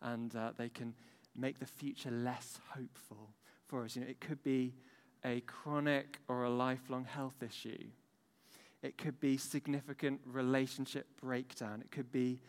and 0.02 0.36
uh, 0.36 0.52
they 0.58 0.70
can 0.70 0.94
make 1.36 1.60
the 1.60 1.66
future 1.66 2.12
less 2.12 2.60
hopeful 2.70 3.30
for 3.68 3.84
us. 3.84 3.96
You 3.96 4.04
know, 4.04 4.08
it 4.08 4.20
could 4.20 4.42
be 4.44 4.74
a 5.26 5.42
chronic 5.42 6.20
or 6.28 6.44
a 6.44 6.50
lifelong 6.50 7.06
health 7.06 7.42
issue. 7.44 7.86
It 8.82 8.98
could 8.98 9.20
be 9.20 9.38
significant 9.38 10.22
relationship 10.26 11.08
breakdown. 11.20 11.82
It 11.82 11.92
could 11.92 12.12
be 12.12 12.40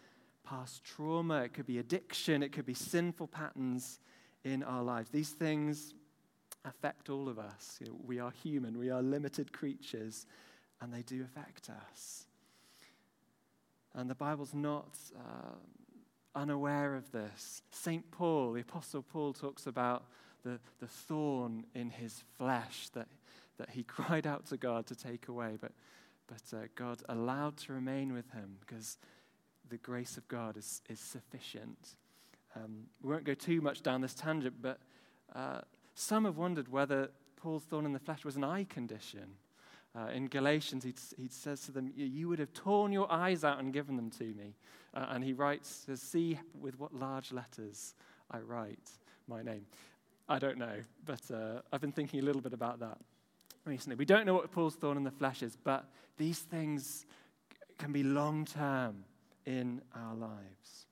past 0.49 0.83
trauma. 0.85 1.43
It 1.43 1.53
could 1.53 1.67
be 1.67 1.79
addiction. 1.79 2.43
It 2.43 2.53
could 2.53 2.67
be 2.67 2.75
sinful 2.75 3.29
patterns 3.29 4.01
in 4.45 4.63
our 4.63 4.83
lives. 4.83 5.11
These 5.11 5.31
things 5.31 5.95
affect 6.65 7.11
all 7.11 7.29
of 7.29 7.39
us. 7.39 7.79
You 7.81 7.89
know, 7.89 7.97
we 8.07 8.19
are 8.19 8.31
human, 8.31 8.79
we 8.79 8.91
are 8.91 9.03
limited 9.03 9.53
creatures, 9.53 10.27
and 10.81 10.93
they 10.93 11.03
do 11.03 11.23
affect 11.23 11.71
us. 11.71 12.27
And 13.95 14.09
the 14.09 14.15
Bible's 14.15 14.55
not 14.55 14.97
uh, 15.17 15.55
unaware 16.35 16.95
of 16.95 17.11
this. 17.13 17.63
St. 17.71 18.11
Paul, 18.11 18.53
the 18.53 18.61
Apostle 18.61 19.03
Paul, 19.03 19.33
talks 19.33 19.67
about 19.67 20.05
the, 20.45 20.61
the 20.81 20.87
thorn 20.87 21.67
in 21.75 21.91
his 21.91 22.23
flesh 22.39 22.89
that, 22.91 23.09
that 23.59 23.71
he 23.71 23.83
cried 23.85 24.27
out 24.27 24.47
to 24.47 24.57
God 24.57 24.87
to 24.87 24.95
take 24.95 25.29
away, 25.29 25.59
but, 25.61 25.73
but 26.27 26.57
uh, 26.57 26.67
God 26.75 27.03
allowed 27.09 27.57
to 27.59 27.73
remain 27.73 28.13
with 28.13 28.31
him 28.31 28.57
because 28.61 28.99
the 29.69 29.77
grace 29.79 30.17
of 30.17 30.27
God 30.29 30.57
is, 30.57 30.83
is 30.89 31.01
sufficient. 31.01 31.97
Um, 32.57 32.85
we 33.03 33.13
won't 33.13 33.25
go 33.25 33.35
too 33.35 33.61
much 33.61 33.83
down 33.83 34.01
this 34.01 34.15
tangent, 34.15 34.57
but 34.61 34.79
uh, 35.35 35.61
some 35.95 36.25
have 36.25 36.37
wondered 36.37 36.69
whether 36.69 37.11
Paul's 37.37 37.65
thorn 37.65 37.85
in 37.85 37.93
the 37.93 37.99
flesh 37.99 38.25
was 38.25 38.37
an 38.37 38.45
eye 38.45 38.65
condition. 38.69 39.35
Uh, 39.97 40.09
in 40.09 40.29
Galatians, 40.29 40.85
he, 40.85 40.95
he 41.17 41.29
says 41.29 41.63
to 41.63 41.73
them, 41.73 41.93
You 41.95 42.29
would 42.29 42.39
have 42.39 42.53
torn 42.53 42.93
your 42.93 43.11
eyes 43.11 43.45
out 43.45 43.59
and 43.59 43.73
given 43.73 43.97
them 43.97 44.11
to 44.13 44.25
me. 44.25 44.55
Uh, 44.95 45.07
and 45.11 45.25
he 45.25 45.33
writes, 45.33 45.87
See 45.95 46.39
with 46.61 46.79
what 46.79 46.95
large 46.95 47.33
letters 47.33 47.95
I 48.31 48.39
write 48.39 48.91
my 49.27 49.43
name. 49.43 49.67
I 50.29 50.39
don't 50.39 50.59
know, 50.59 50.83
but 51.07 51.23
uh, 51.33 51.63
I've 51.73 51.81
been 51.81 51.93
thinking 51.93 52.21
a 52.21 52.23
little 52.23 52.43
bit 52.43 52.53
about 52.53 52.81
that 52.81 52.99
recently. 53.65 53.97
We 53.97 54.05
don't 54.05 54.27
know 54.27 54.35
what 54.35 54.51
Paul's 54.53 54.75
thorn 54.75 54.97
in 54.97 55.05
the 55.05 55.11
flesh 55.11 55.43
is, 55.43 55.57
but 55.57 55.87
these 56.19 56.41
things 56.41 57.07
can 57.79 57.93
be 57.93 58.03
long 58.03 58.45
term 58.45 59.05
in 59.49 59.81
our 59.97 60.15
lives. 60.15 60.87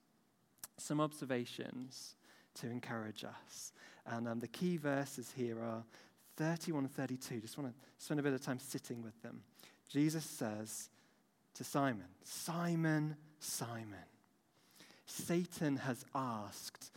Some 0.77 0.99
observations 0.99 2.15
to 2.55 2.67
encourage 2.67 3.23
us. 3.23 3.71
And 4.07 4.27
um, 4.27 4.39
the 4.39 4.47
key 4.47 4.77
verses 4.77 5.31
here 5.37 5.61
are 5.61 5.83
31 6.37 6.85
and 6.85 6.91
32. 6.91 7.39
Just 7.39 7.57
want 7.57 7.69
to 7.69 8.03
spend 8.03 8.19
a 8.19 8.23
bit 8.23 8.33
of 8.33 8.41
time 8.41 8.57
sitting 8.57 9.03
with 9.03 9.21
them. 9.21 9.41
Jesus 9.87 10.25
says 10.25 10.89
to 11.53 11.63
Simon, 11.63 12.07
Simon, 12.23 13.15
Simon, 13.39 14.05
Satan 15.05 15.77
has 15.77 16.03
asked, 16.15 16.91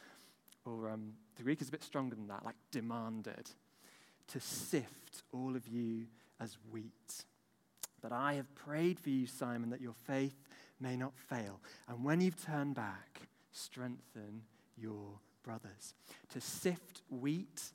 or 0.64 0.88
um, 0.88 1.12
the 1.36 1.42
Greek 1.42 1.60
is 1.60 1.68
a 1.68 1.72
bit 1.72 1.84
stronger 1.84 2.16
than 2.16 2.28
that, 2.28 2.42
like 2.42 2.56
demanded, 2.70 3.50
to 4.28 4.40
sift 4.40 5.22
all 5.30 5.54
of 5.54 5.68
you 5.68 6.06
as 6.40 6.56
wheat. 6.72 7.24
But 8.00 8.12
I 8.12 8.34
have 8.34 8.54
prayed 8.54 8.98
for 8.98 9.10
you, 9.10 9.26
Simon, 9.26 9.70
that 9.70 9.82
your 9.82 9.94
faith 10.06 10.48
may 10.80 10.96
not 10.96 11.12
fail. 11.16 11.60
And 11.88 12.04
when 12.04 12.20
you've 12.20 12.42
turned 12.42 12.74
back, 12.74 13.22
strengthen 13.52 14.42
your 14.76 15.18
brothers. 15.42 15.94
To 16.32 16.40
sift 16.40 17.02
wheat 17.10 17.72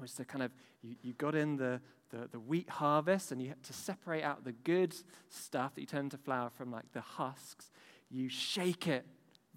was 0.00 0.12
to 0.14 0.24
kind 0.24 0.42
of, 0.42 0.50
you, 0.82 0.96
you 1.02 1.12
got 1.14 1.34
in 1.34 1.56
the, 1.56 1.80
the, 2.10 2.28
the 2.32 2.40
wheat 2.40 2.68
harvest 2.68 3.32
and 3.32 3.40
you 3.40 3.48
had 3.48 3.62
to 3.64 3.72
separate 3.72 4.22
out 4.22 4.44
the 4.44 4.52
good 4.52 4.94
stuff 5.28 5.74
that 5.74 5.80
you 5.80 5.86
turn 5.86 6.10
to 6.10 6.18
flour 6.18 6.50
from 6.50 6.70
like 6.70 6.90
the 6.92 7.00
husks. 7.00 7.70
You 8.10 8.28
shake 8.28 8.86
it 8.88 9.06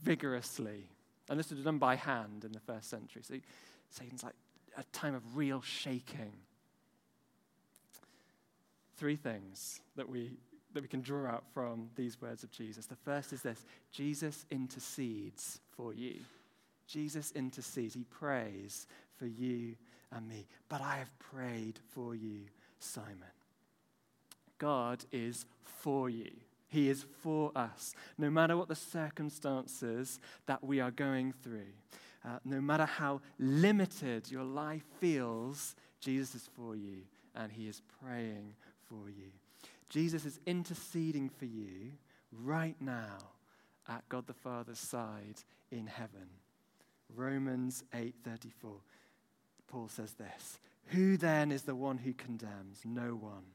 vigorously. 0.01 0.89
And 1.29 1.39
this 1.39 1.51
was 1.51 1.63
done 1.63 1.77
by 1.77 1.95
hand 1.95 2.45
in 2.45 2.51
the 2.51 2.59
first 2.59 2.89
century. 2.89 3.23
So 3.23 3.35
Satan's 3.89 4.23
like 4.23 4.35
a 4.77 4.83
time 4.93 5.15
of 5.15 5.35
real 5.35 5.61
shaking. 5.61 6.33
Three 8.97 9.15
things 9.15 9.81
that 9.95 10.09
we, 10.09 10.37
that 10.77 10.83
we 10.83 10.87
can 10.87 11.01
draw 11.01 11.25
out 11.25 11.43
from 11.55 11.89
these 11.95 12.21
words 12.21 12.43
of 12.43 12.51
Jesus. 12.51 12.85
The 12.85 12.95
first 12.95 13.33
is 13.33 13.41
this 13.41 13.65
Jesus 13.91 14.45
intercedes 14.51 15.59
for 15.75 15.91
you. 15.91 16.19
Jesus 16.85 17.31
intercedes. 17.31 17.95
He 17.95 18.03
prays 18.03 18.85
for 19.17 19.25
you 19.25 19.75
and 20.11 20.29
me. 20.29 20.45
But 20.69 20.81
I 20.81 20.97
have 20.97 21.17
prayed 21.17 21.79
for 21.89 22.13
you, 22.13 22.41
Simon. 22.79 23.33
God 24.59 25.03
is 25.11 25.47
for 25.63 26.11
you. 26.11 26.29
He 26.67 26.89
is 26.89 27.05
for 27.23 27.51
us. 27.55 27.95
No 28.19 28.29
matter 28.29 28.55
what 28.55 28.67
the 28.67 28.75
circumstances 28.75 30.19
that 30.45 30.63
we 30.63 30.79
are 30.79 30.91
going 30.91 31.33
through, 31.43 31.73
uh, 32.23 32.37
no 32.45 32.61
matter 32.61 32.85
how 32.85 33.21
limited 33.39 34.29
your 34.29 34.43
life 34.43 34.83
feels, 34.99 35.75
Jesus 36.01 36.35
is 36.35 36.49
for 36.55 36.75
you 36.75 37.01
and 37.33 37.51
He 37.51 37.67
is 37.67 37.81
praying 37.99 38.53
for 38.87 39.09
you. 39.09 39.31
Jesus 39.89 40.25
is 40.25 40.39
interceding 40.45 41.29
for 41.29 41.45
you 41.45 41.93
right 42.31 42.75
now 42.81 43.17
at 43.87 44.07
God 44.09 44.27
the 44.27 44.33
Father's 44.33 44.79
side 44.79 45.41
in 45.71 45.87
heaven. 45.87 46.29
Romans 47.15 47.83
8:34. 47.93 48.81
Paul 49.67 49.87
says 49.87 50.13
this, 50.13 50.59
"Who 50.87 51.17
then 51.17 51.51
is 51.51 51.63
the 51.63 51.75
one 51.75 51.99
who 51.99 52.13
condemns? 52.13 52.85
No 52.85 53.15
one. 53.15 53.53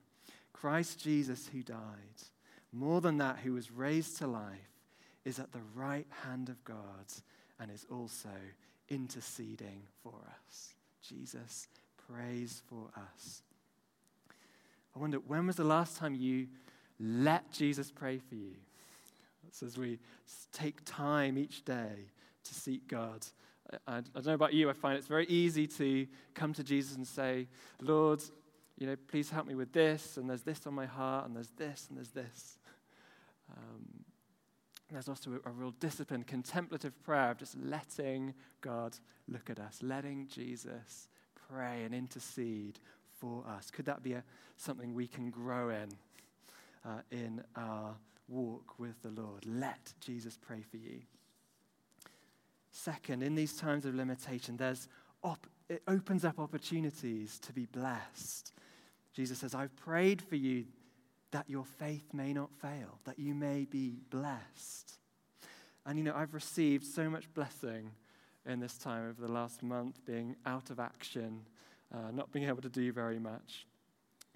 Christ 0.53 0.99
Jesus 1.01 1.49
who 1.49 1.63
died, 1.63 2.23
more 2.71 3.01
than 3.01 3.19
that 3.19 3.41
who 3.41 3.53
was 3.55 3.71
raised 3.71 4.19
to 4.19 4.27
life, 4.27 4.71
is 5.25 5.39
at 5.39 5.53
the 5.53 5.63
right 5.75 6.07
hand 6.25 6.49
of 6.49 6.63
God 6.65 7.13
and 7.59 7.71
is 7.71 7.85
also 7.91 8.55
interceding 8.89 9.87
for 10.03 10.15
us. 10.47 10.75
Jesus 11.01 11.69
prays 11.97 12.63
for 12.67 12.91
us. 12.97 13.43
I 14.95 14.99
wonder, 14.99 15.19
when 15.19 15.47
was 15.47 15.57
the 15.57 15.65
last 15.65 15.97
time 15.97 16.15
you 16.15 16.49
let 17.01 17.51
Jesus 17.51 17.91
pray 17.91 18.19
for 18.19 18.35
you? 18.35 18.55
That's 19.43 19.63
as 19.63 19.79
we 19.79 19.99
take 20.53 20.85
time 20.85 21.39
each 21.39 21.65
day 21.65 22.11
to 22.45 22.55
seek 22.55 22.89
God. 22.89 23.27
I, 23.87 23.99
I, 23.99 24.01
don't 24.15 24.27
know 24.27 24.35
about 24.35 24.53
you, 24.53 24.69
I 24.69 24.73
find 24.73 24.99
it's 24.99 25.07
very 25.07 25.27
easy 25.27 25.67
to 25.67 26.07
come 26.35 26.53
to 26.55 26.63
Jesus 26.63 26.97
and 26.97 27.07
say, 27.07 27.49
Lord, 27.81 28.23
you 28.79 28.87
know, 28.87 28.97
please 29.09 29.31
help 29.31 29.47
me 29.47 29.55
with 29.55 29.73
this, 29.73 30.17
and 30.17 30.29
there's 30.29 30.43
this 30.43 30.67
on 30.67 30.75
my 30.75 30.87
heart, 30.87 31.27
and 31.27 31.37
there's 31.37 31.51
this, 31.57 31.87
and 31.89 31.97
there's 31.97 32.11
this. 32.11 32.59
Um, 33.51 34.05
there's 34.91 35.09
also 35.09 35.41
a, 35.45 35.49
a 35.49 35.53
real 35.53 35.71
discipline, 35.73 36.23
contemplative 36.23 37.01
prayer 37.03 37.31
of 37.31 37.39
just 37.39 37.57
letting 37.59 38.35
God 38.61 38.97
look 39.29 39.49
at 39.49 39.59
us, 39.59 39.79
letting 39.83 40.29
Jesus 40.29 41.09
pray 41.49 41.85
and 41.85 41.95
intercede 41.95 42.79
for 43.23 43.45
us. 43.49 43.71
Could 43.71 43.85
that 43.85 44.03
be 44.03 44.15
a, 44.15 44.25
something 44.57 44.95
we 44.95 45.07
can 45.07 45.31
grow 45.31 45.71
in 45.71 45.89
uh, 46.85 47.03
in 47.13 47.43
our 47.55 47.95
walk 48.27 48.79
with 48.79 49.01
the 49.03 49.11
Lord? 49.11 49.47
Let 49.47 49.95
Jesus 50.01 50.37
pray 50.37 50.63
for 50.69 50.77
you. 50.77 51.03
Second, 52.73 53.23
in 53.23 53.37
these 53.37 53.55
times 53.55 53.87
of 53.87 53.95
limitation, 53.95 54.57
there's 54.57 54.89
op- 55.23 55.47
it 55.69 55.83
opens 55.87 56.25
up 56.25 56.41
opportunities 56.41 57.39
to 57.39 57.53
be 57.53 57.67
blessed. 57.67 58.53
Jesus 59.15 59.39
says, 59.39 59.55
I've 59.55 59.77
prayed 59.77 60.21
for 60.21 60.37
you 60.37 60.65
that 61.31 61.49
your 61.49 61.65
faith 61.65 62.13
may 62.13 62.33
not 62.33 62.51
fail, 62.61 62.99
that 63.05 63.19
you 63.19 63.35
may 63.35 63.67
be 63.67 64.01
blessed. 64.11 64.99
And 65.87 65.97
you 65.97 66.05
know, 66.05 66.15
I've 66.15 66.35
received 66.35 66.85
so 66.85 67.09
much 67.09 67.33
blessing 67.35 67.93
in 68.47 68.59
this 68.59 68.77
time 68.79 69.09
over 69.09 69.25
the 69.25 69.33
last 69.33 69.63
month, 69.63 70.05
being 70.05 70.35
out 70.45 70.71
of 70.71 70.81
action, 70.81 71.43
uh, 71.93 72.11
not 72.13 72.33
being 72.33 72.47
able 72.49 72.63
to 72.63 72.69
do 72.69 72.93
very 72.93 73.19
much. 73.19 73.67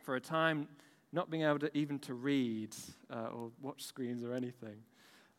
For 0.03 0.17
a 0.17 0.21
time, 0.21 0.69
not 1.13 1.31
being 1.31 1.43
able 1.43 1.59
to 1.61 1.77
even 1.77 1.99
to 2.01 2.15
read 2.15 2.75
uh, 3.11 3.29
or 3.35 3.51
watch 3.61 3.83
screens 3.83 4.23
or 4.23 4.35
anything. 4.35 4.77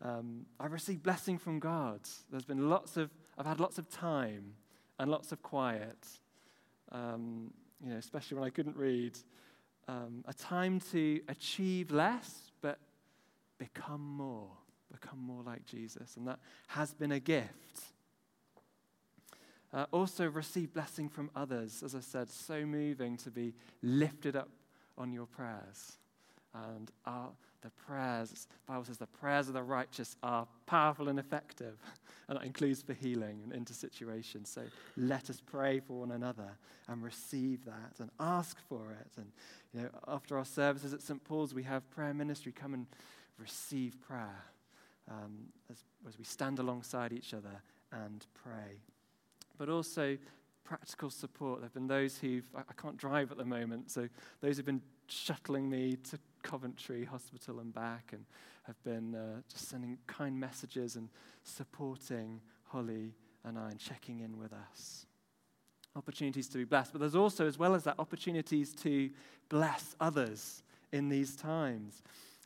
Um, 0.02 0.46
I've 0.60 0.74
received 0.74 1.04
blessing 1.04 1.38
from 1.38 1.60
God. 1.60 2.02
There's 2.32 2.46
been 2.46 2.70
lots 2.70 2.98
of, 2.98 3.10
I've 3.38 3.46
had 3.46 3.60
lots 3.60 3.78
of 3.78 3.90
time 3.90 4.54
and 5.00 5.10
lots 5.10 5.32
of 5.32 5.42
quiet. 5.42 6.08
Um, 6.92 7.54
you 7.84 7.92
know, 7.92 7.98
especially 7.98 8.38
when 8.38 8.48
I 8.48 8.50
couldn't 8.50 8.78
read 8.78 9.18
um, 9.88 10.24
a 10.28 10.34
time 10.34 10.80
to 10.92 11.22
achieve 11.28 11.92
less, 11.92 12.52
but 12.62 12.80
become 13.58 14.02
more, 14.02 14.50
become 14.92 15.20
more 15.20 15.44
like 15.44 15.66
Jesus. 15.66 16.16
And 16.18 16.28
that 16.28 16.40
has 16.68 16.94
been 16.94 17.12
a 17.12 17.20
gift. 17.20 17.82
Uh, 19.78 19.86
also, 19.92 20.28
receive 20.28 20.74
blessing 20.74 21.08
from 21.08 21.30
others. 21.36 21.84
As 21.84 21.94
I 21.94 22.00
said, 22.00 22.32
so 22.32 22.66
moving 22.66 23.16
to 23.18 23.30
be 23.30 23.54
lifted 23.84 24.36
up 24.36 24.50
on 24.98 25.14
your 25.14 25.28
prayers. 25.28 26.00
And 26.56 26.90
our, 27.06 27.30
the 27.62 27.70
prayers, 27.86 28.48
the 28.50 28.72
Bible 28.74 28.86
says 28.86 28.98
the 28.98 29.06
prayers 29.06 29.50
of 29.50 29.54
the 29.54 29.62
righteous 29.62 30.16
are 30.24 30.48
powerful 30.66 31.10
and 31.10 31.20
effective. 31.20 31.78
And 32.30 32.38
that 32.38 32.46
includes 32.46 32.82
for 32.82 32.92
healing 32.92 33.40
and 33.42 33.54
into 33.54 33.74
situations. 33.74 34.50
So 34.50 34.64
let 34.98 35.30
us 35.30 35.42
pray 35.46 35.80
for 35.80 36.02
one 36.02 36.12
another 36.12 36.58
and 36.90 37.02
receive 37.02 37.64
that 37.64 38.02
and 38.02 38.10
ask 38.20 38.58
for 38.68 38.92
it. 38.92 39.12
And 39.16 39.28
you 39.74 39.84
know, 39.84 39.90
after 40.10 40.38
our 40.38 40.44
services 40.44 40.94
at 40.94 41.02
St. 41.02 41.24
Paul's, 41.24 41.54
we 41.54 41.64
have 41.64 41.90
prayer 41.90 42.14
ministry. 42.14 42.52
Come 42.52 42.74
and 42.74 42.86
receive 43.38 43.96
prayer 44.02 44.44
um, 45.10 45.46
as, 45.72 45.78
as 46.06 46.18
we 46.18 46.26
stand 46.26 46.60
alongside 46.60 47.14
each 47.14 47.34
other 47.34 47.62
and 47.94 48.26
pray. 48.44 48.82
But 49.58 49.70
also 49.70 50.18
practical 50.64 51.10
support. 51.10 51.60
There 51.60 51.66
have 51.66 51.74
been 51.74 51.88
those 51.88 52.18
who've, 52.18 52.46
I, 52.56 52.60
I 52.60 52.74
can't 52.82 52.98
drive 52.98 53.32
at 53.32 53.38
the 53.38 53.46
moment, 53.46 53.90
so 53.90 54.08
those 54.42 54.58
who've 54.58 54.66
been 54.66 54.82
shuttling 55.08 55.70
me 55.70 55.98
to 56.10 56.20
Coventry 56.44 57.06
Hospital 57.06 57.60
and 57.60 57.74
back 57.74 58.10
and 58.12 58.26
have 58.64 58.82
been 58.84 59.16
uh, 59.16 59.42
just 59.50 59.70
sending 59.70 59.98
kind 60.08 60.38
messages 60.38 60.98
and 60.98 61.10
supporting 61.44 62.42
Holly 62.64 63.14
and 63.46 63.58
I 63.58 63.70
and 63.72 63.80
checking 63.80 64.20
in 64.20 64.38
with 64.38 64.52
us. 64.54 65.06
Opportunities 65.96 66.48
to 66.50 66.58
be 66.58 66.66
blessed. 66.66 66.92
But 66.92 67.00
there's 67.00 67.16
also, 67.16 67.48
as 67.48 67.58
well 67.58 67.74
as 67.74 67.86
that, 67.86 67.96
opportunities 67.98 68.74
to 68.76 69.10
bless 69.50 69.96
others 70.00 70.64
in 70.92 71.10
these 71.10 71.36
times. 71.36 72.04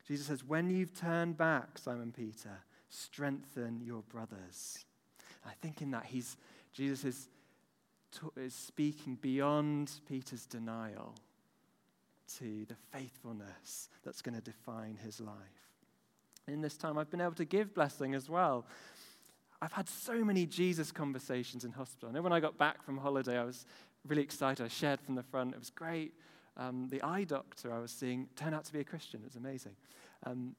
Jesus 0.07 0.27
says, 0.27 0.43
When 0.43 0.69
you've 0.69 0.93
turned 0.93 1.37
back, 1.37 1.77
Simon 1.77 2.13
Peter, 2.15 2.59
strengthen 2.89 3.81
your 3.81 4.03
brothers. 4.03 4.85
I 5.45 5.53
think 5.61 5.81
in 5.81 5.91
that, 5.91 6.05
he's, 6.05 6.37
Jesus 6.73 7.03
is, 7.03 7.27
is 8.37 8.53
speaking 8.53 9.15
beyond 9.21 9.91
Peter's 10.07 10.45
denial 10.45 11.15
to 12.37 12.65
the 12.65 12.75
faithfulness 12.91 13.89
that's 14.03 14.21
going 14.21 14.35
to 14.35 14.41
define 14.41 14.97
his 15.03 15.19
life. 15.19 15.35
In 16.47 16.61
this 16.61 16.77
time, 16.77 16.97
I've 16.97 17.09
been 17.09 17.21
able 17.21 17.33
to 17.33 17.45
give 17.45 17.73
blessing 17.73 18.15
as 18.15 18.29
well. 18.29 18.65
I've 19.61 19.73
had 19.73 19.87
so 19.87 20.23
many 20.23 20.45
Jesus 20.45 20.91
conversations 20.91 21.65
in 21.65 21.71
hospital. 21.71 22.09
I 22.09 22.13
know 22.13 22.21
when 22.21 22.33
I 22.33 22.39
got 22.39 22.57
back 22.57 22.83
from 22.83 22.97
holiday, 22.97 23.37
I 23.37 23.43
was 23.43 23.65
really 24.07 24.23
excited. 24.23 24.65
I 24.65 24.69
shared 24.69 24.99
from 24.99 25.15
the 25.15 25.23
front. 25.23 25.53
It 25.53 25.59
was 25.59 25.69
great. 25.69 26.13
Um, 26.57 26.87
the 26.89 27.01
eye 27.03 27.25
doctor 27.25 27.71
I 27.73 27.79
was 27.79 27.91
seeing 27.91 28.27
turned 28.35 28.55
out 28.55 28.65
to 28.65 28.73
be 28.73 28.79
a 28.79 28.83
Christian. 28.83 29.21
It 29.21 29.27
was 29.27 29.35
amazing. 29.35 29.75
Um, 30.25 30.55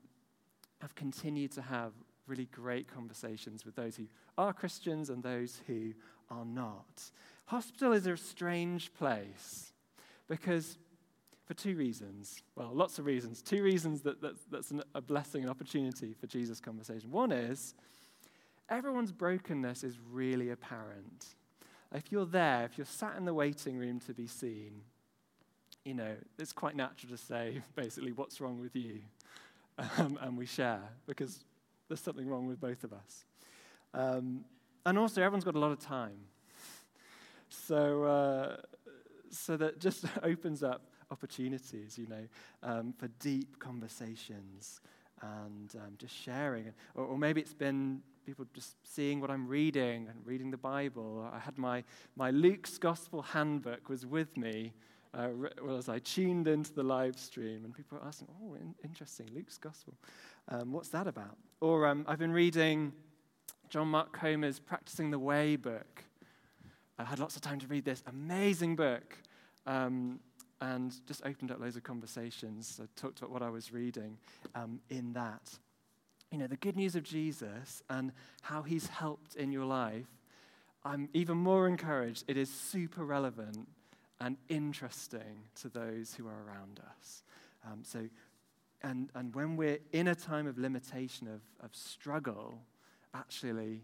I've 0.83 0.94
continued 0.94 1.53
to 1.53 1.62
have 1.62 1.92
really 2.27 2.47
great 2.47 2.93
conversations 2.93 3.65
with 3.65 3.75
those 3.75 3.97
who 3.97 4.07
are 4.39 4.53
Christians 4.53 5.11
and 5.11 5.23
those 5.23 5.61
who 5.67 5.93
are 6.31 6.45
not. 6.45 7.11
Hospital 7.47 7.93
is 7.93 8.07
a 8.07 8.17
strange 8.17 8.95
place 8.95 9.73
because 10.29 10.79
for 11.45 11.55
two 11.55 11.77
reasons. 11.77 12.43
Well, 12.55 12.71
lots 12.73 12.99
of 12.99 13.05
reasons. 13.05 13.43
Two 13.43 13.63
reasons 13.63 14.03
that, 14.03 14.21
that 14.23 14.35
that's 14.51 14.71
an, 14.71 14.83
a 14.95 15.01
blessing, 15.01 15.43
an 15.43 15.51
opportunity 15.51 16.15
for 16.19 16.27
Jesus' 16.27 16.61
conversation. 16.61 17.11
One 17.11 17.33
is 17.33 17.75
everyone's 18.71 19.13
brokenness 19.13 19.85
is 19.85 19.99
really 20.11 20.51
apparent. 20.51 21.35
If 21.95 22.11
you're 22.11 22.27
there, 22.27 22.65
if 22.65 22.79
you're 22.79 22.87
sat 22.87 23.17
in 23.19 23.25
the 23.25 23.35
waiting 23.35 23.77
room 23.77 24.01
to 24.07 24.15
be 24.15 24.27
seen, 24.27 24.81
you 25.85 25.95
know, 25.95 26.15
it's 26.39 26.53
quite 26.53 26.77
natural 26.77 27.11
to 27.11 27.19
say, 27.19 27.61
basically, 27.77 28.13
what's 28.13 28.41
wrong 28.41 28.61
with 28.61 28.77
you? 28.77 29.01
Um, 29.97 30.19
and 30.21 30.37
we 30.37 30.45
share 30.45 30.83
because 31.07 31.45
there's 31.92 32.00
something 32.00 32.26
wrong 32.26 32.46
with 32.46 32.59
both 32.59 32.85
of 32.85 32.94
us. 32.94 33.26
Um, 33.92 34.46
and 34.87 34.98
also, 34.98 35.20
everyone's 35.20 35.44
got 35.44 35.57
a 35.57 35.59
lot 35.59 35.72
of 35.72 35.78
time. 35.78 36.16
So, 37.50 38.05
uh, 38.05 38.57
so 39.28 39.59
that 39.59 39.78
just 39.78 40.07
opens 40.22 40.62
up 40.62 40.87
opportunities, 41.11 41.98
you 41.98 42.07
know, 42.07 42.26
um, 42.62 42.94
for 42.96 43.09
deep 43.20 43.59
conversations 43.59 44.81
and 45.20 45.70
um, 45.76 45.92
just 45.98 46.14
sharing. 46.14 46.72
Or, 46.94 47.05
or, 47.05 47.18
maybe 47.18 47.42
it's 47.42 47.52
been 47.52 48.00
people 48.24 48.46
just 48.55 48.76
seeing 48.85 49.20
what 49.20 49.31
I'm 49.31 49.46
reading 49.46 50.09
and 50.09 50.26
reading 50.26 50.50
the 50.50 50.57
Bible. 50.57 51.31
I 51.31 51.40
had 51.40 51.59
my, 51.59 51.85
my 52.16 52.31
Luke's 52.31 52.78
Gospel 52.78 53.20
handbook 53.20 53.90
was 53.90 54.07
with 54.07 54.35
me 54.38 54.72
uh, 55.14 55.28
as 55.76 55.90
I 55.90 55.98
tuned 55.98 56.48
into 56.48 56.72
the 56.72 56.83
live 56.83 57.18
stream, 57.18 57.64
and 57.64 57.74
people 57.74 57.98
were 57.98 58.07
asking, 58.07 58.28
oh, 58.42 58.55
in- 58.55 58.74
interesting, 58.83 59.28
Luke's 59.35 59.59
Gospel. 59.59 59.94
Um, 60.48 60.72
what's 60.72 60.88
that 60.90 61.07
about? 61.07 61.37
Or 61.61 61.87
um, 61.87 62.05
I've 62.09 62.18
been 62.18 62.33
reading 62.33 62.92
John 63.68 63.88
Mark 63.88 64.12
Comer's 64.12 64.59
Practicing 64.59 65.11
the 65.11 65.18
Way 65.18 65.57
book. 65.57 66.05
I 66.98 67.05
had 67.05 67.18
lots 67.18 67.37
of 67.37 67.42
time 67.42 67.59
to 67.61 67.66
read 67.66 67.85
this 67.85 68.02
amazing 68.07 68.76
book. 68.76 69.18
Um, 69.66 70.20
and 70.62 70.94
just 71.07 71.22
opened 71.26 71.50
up 71.50 71.61
loads 71.61 71.76
of 71.76 71.83
conversations. 71.83 72.81
I 72.81 72.87
talked 72.94 73.18
about 73.18 73.31
what 73.31 73.42
I 73.42 73.50
was 73.50 73.72
reading 73.72 74.16
um, 74.55 74.81
in 74.88 75.12
that. 75.14 75.59
You 76.31 76.38
know, 76.38 76.46
the 76.46 76.57
good 76.57 76.76
news 76.76 76.94
of 76.94 77.02
Jesus 77.02 77.83
and 77.90 78.12
how 78.42 78.62
he's 78.62 78.87
helped 78.87 79.35
in 79.35 79.50
your 79.50 79.64
life, 79.64 80.07
I'm 80.85 81.09
even 81.14 81.37
more 81.37 81.66
encouraged. 81.66 82.24
It 82.28 82.37
is 82.37 82.48
super 82.48 83.05
relevant 83.05 83.68
and 84.20 84.37
interesting 84.48 85.48
to 85.57 85.68
those 85.68 86.14
who 86.14 86.28
are 86.28 86.44
around 86.46 86.81
us. 86.96 87.24
Um, 87.66 87.81
so, 87.83 88.09
and, 88.83 89.11
and 89.14 89.35
when 89.35 89.57
we're 89.57 89.79
in 89.92 90.09
a 90.09 90.14
time 90.14 90.47
of 90.47 90.59
limitation, 90.59 91.29
of, 91.29 91.40
of 91.64 91.75
struggle, 91.75 92.59
actually, 93.14 93.83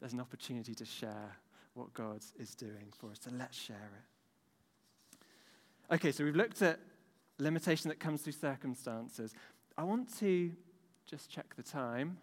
there's 0.00 0.12
an 0.12 0.20
opportunity 0.20 0.74
to 0.74 0.84
share 0.84 1.36
what 1.74 1.92
God 1.94 2.22
is 2.38 2.54
doing 2.54 2.92
for 2.98 3.10
us. 3.10 3.18
So 3.20 3.30
let's 3.38 3.56
share 3.56 3.76
it. 3.76 5.94
Okay, 5.94 6.12
so 6.12 6.24
we've 6.24 6.36
looked 6.36 6.62
at 6.62 6.80
limitation 7.38 7.88
that 7.88 8.00
comes 8.00 8.22
through 8.22 8.32
circumstances. 8.32 9.34
I 9.76 9.84
want 9.84 10.18
to 10.18 10.52
just 11.06 11.30
check 11.30 11.54
the 11.56 11.62
time, 11.62 12.18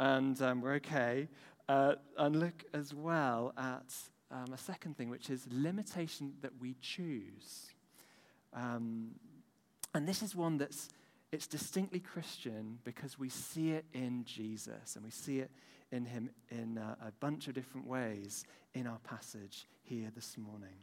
and 0.00 0.40
um, 0.42 0.60
we're 0.60 0.74
okay, 0.74 1.28
uh, 1.68 1.94
and 2.18 2.36
look 2.36 2.64
as 2.74 2.94
well 2.94 3.52
at 3.56 3.94
um, 4.30 4.52
a 4.52 4.58
second 4.58 4.96
thing, 4.96 5.08
which 5.08 5.30
is 5.30 5.46
limitation 5.50 6.32
that 6.40 6.52
we 6.60 6.74
choose. 6.80 7.70
Um, 8.54 9.12
and 9.94 10.08
this 10.08 10.22
is 10.22 10.34
one 10.34 10.58
that's 10.58 10.88
it's 11.32 11.46
distinctly 11.46 11.98
Christian 11.98 12.78
because 12.84 13.18
we 13.18 13.30
see 13.30 13.72
it 13.72 13.86
in 13.94 14.24
Jesus 14.24 14.94
and 14.94 15.04
we 15.04 15.10
see 15.10 15.40
it 15.40 15.50
in 15.90 16.04
him 16.04 16.30
in 16.50 16.78
a, 16.78 17.06
a 17.08 17.12
bunch 17.20 17.48
of 17.48 17.54
different 17.54 17.86
ways 17.86 18.44
in 18.74 18.86
our 18.86 18.98
passage 18.98 19.66
here 19.82 20.10
this 20.14 20.36
morning. 20.36 20.76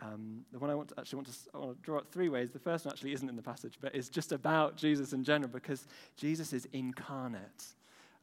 Um, 0.00 0.44
the 0.52 0.58
one 0.58 0.70
I 0.70 0.74
want 0.74 0.88
to 0.88 0.94
actually 0.98 1.16
want 1.16 1.28
to, 1.28 1.34
I 1.54 1.58
want 1.58 1.76
to 1.76 1.82
draw 1.82 1.96
out 1.98 2.08
three 2.10 2.28
ways. 2.28 2.50
The 2.50 2.58
first 2.58 2.84
one 2.84 2.92
actually 2.92 3.12
isn't 3.12 3.28
in 3.28 3.36
the 3.36 3.42
passage, 3.42 3.78
but 3.80 3.94
is 3.94 4.08
just 4.08 4.32
about 4.32 4.76
Jesus 4.76 5.12
in 5.12 5.22
general 5.22 5.50
because 5.50 5.86
Jesus 6.16 6.52
is 6.52 6.66
incarnate. 6.72 7.64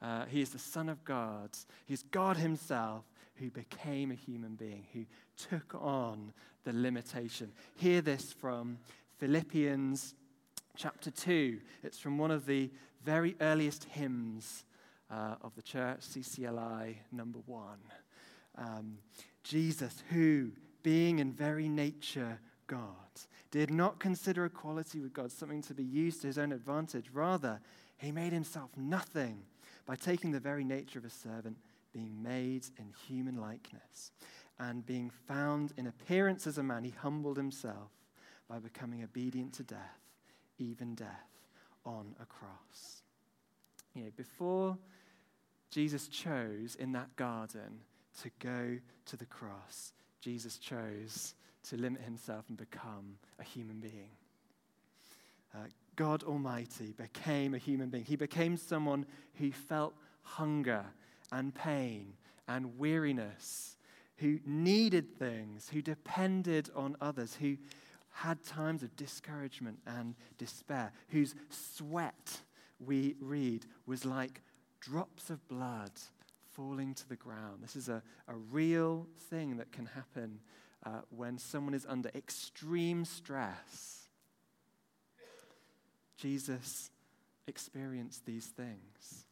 Uh, 0.02 0.26
he 0.26 0.42
is 0.42 0.50
the 0.50 0.60
Son 0.60 0.90
of 0.90 1.04
God. 1.06 1.50
He's 1.86 2.04
God 2.04 2.36
Himself 2.36 3.06
who 3.36 3.50
became 3.50 4.12
a 4.12 4.16
human 4.16 4.56
being, 4.56 4.86
who 4.94 5.06
took 5.50 5.74
on 5.76 6.34
the 6.66 6.74
limitation. 6.74 7.52
Hear 7.76 8.02
this 8.02 8.34
from 8.34 8.80
Philippians 9.20 10.16
chapter 10.80 11.12
2. 11.12 11.60
It's 11.84 12.00
from 12.00 12.18
one 12.18 12.32
of 12.32 12.46
the 12.46 12.72
very 13.04 13.36
earliest 13.42 13.84
hymns 13.84 14.64
uh, 15.12 15.36
of 15.42 15.54
the 15.56 15.62
church, 15.62 16.00
CCLI 16.00 16.96
number 17.12 17.40
one. 17.46 17.80
Um, 18.58 19.00
Jesus, 19.44 20.04
who 20.10 20.52
being 20.82 21.20
in 21.20 21.34
very 21.34 21.68
nature 21.68 22.40
God, 22.68 22.86
did 23.52 23.72
not 23.72 24.00
consider 24.00 24.46
equality 24.46 25.02
with 25.02 25.12
God 25.12 25.34
something 25.34 25.62
to 25.64 25.74
be 25.74 25.84
used 25.84 26.22
to 26.22 26.28
his 26.28 26.38
own 26.38 26.54
advantage. 26.54 27.10
Rather, 27.12 27.60
he 27.98 28.14
made 28.14 28.32
himself 28.32 28.70
nothing 28.78 29.42
by 29.86 29.96
taking 29.96 30.32
the 30.32 30.40
very 30.40 30.64
nature 30.64 31.00
of 31.00 31.06
a 31.06 31.10
servant, 31.10 31.58
being 31.94 32.24
made 32.24 32.68
in 32.78 32.94
human 33.06 33.36
likeness. 33.36 34.12
And 34.58 34.86
being 34.86 35.12
found 35.28 35.74
in 35.76 35.88
appearance 35.88 36.48
as 36.48 36.58
a 36.58 36.64
man, 36.64 36.86
he 36.86 36.92
humbled 36.92 37.36
himself 37.36 37.92
by 38.50 38.60
becoming 38.60 39.04
obedient 39.04 39.54
to 39.54 39.64
death, 39.64 39.99
even 40.60 40.96
death 40.96 41.30
on 41.86 42.16
a 42.22 42.26
cross. 42.26 43.04
You 43.96 44.04
know, 44.04 44.12
before 44.16 44.78
Jesus 45.72 46.08
chose 46.08 46.76
in 46.76 46.92
that 46.94 47.16
garden 47.16 47.82
to 48.22 48.30
go 48.40 48.78
to 49.06 49.18
the 49.18 49.26
cross, 49.26 49.94
Jesus 50.22 50.58
chose 50.58 51.34
to 51.70 51.78
limit 51.78 52.02
himself 52.02 52.46
and 52.50 52.58
become 52.58 53.18
a 53.40 53.44
human 53.44 53.80
being. 53.80 54.12
Uh, 55.54 55.68
God 55.96 56.24
Almighty 56.24 56.94
became 56.98 57.54
a 57.54 57.58
human 57.58 57.90
being. 57.90 58.06
He 58.06 58.16
became 58.16 58.56
someone 58.56 59.06
who 59.36 59.52
felt 59.52 59.94
hunger 60.22 60.86
and 61.32 61.54
pain 61.54 62.14
and 62.48 62.78
weariness, 62.78 63.76
who 64.18 64.40
needed 64.46 65.18
things, 65.18 65.70
who 65.70 65.82
depended 65.82 66.70
on 66.76 66.96
others, 67.02 67.36
who 67.36 67.58
had 68.12 68.44
times 68.44 68.84
of 68.84 68.96
discouragement 68.96 69.80
and 69.86 70.16
despair, 70.38 70.92
whose 71.10 71.36
sweat, 71.50 72.42
we 72.80 73.16
read, 73.20 73.66
was 73.86 74.06
like 74.06 74.42
drops 74.80 75.30
of 75.30 75.48
blood 75.48 75.92
falling 76.52 76.94
to 76.94 77.08
the 77.08 77.16
ground. 77.16 77.62
This 77.62 77.76
is 77.76 77.90
a, 77.90 78.02
a 78.28 78.36
real 78.36 79.08
thing 79.30 79.58
that 79.58 79.72
can 79.72 79.86
happen 79.86 80.40
uh, 80.86 81.02
when 81.10 81.38
someone 81.38 81.74
is 81.74 81.86
under 81.88 82.10
extreme 82.16 83.06
stress. 83.06 84.08
Jesus 86.18 86.92
experienced 87.48 88.26
these 88.26 88.48
things. 88.48 89.26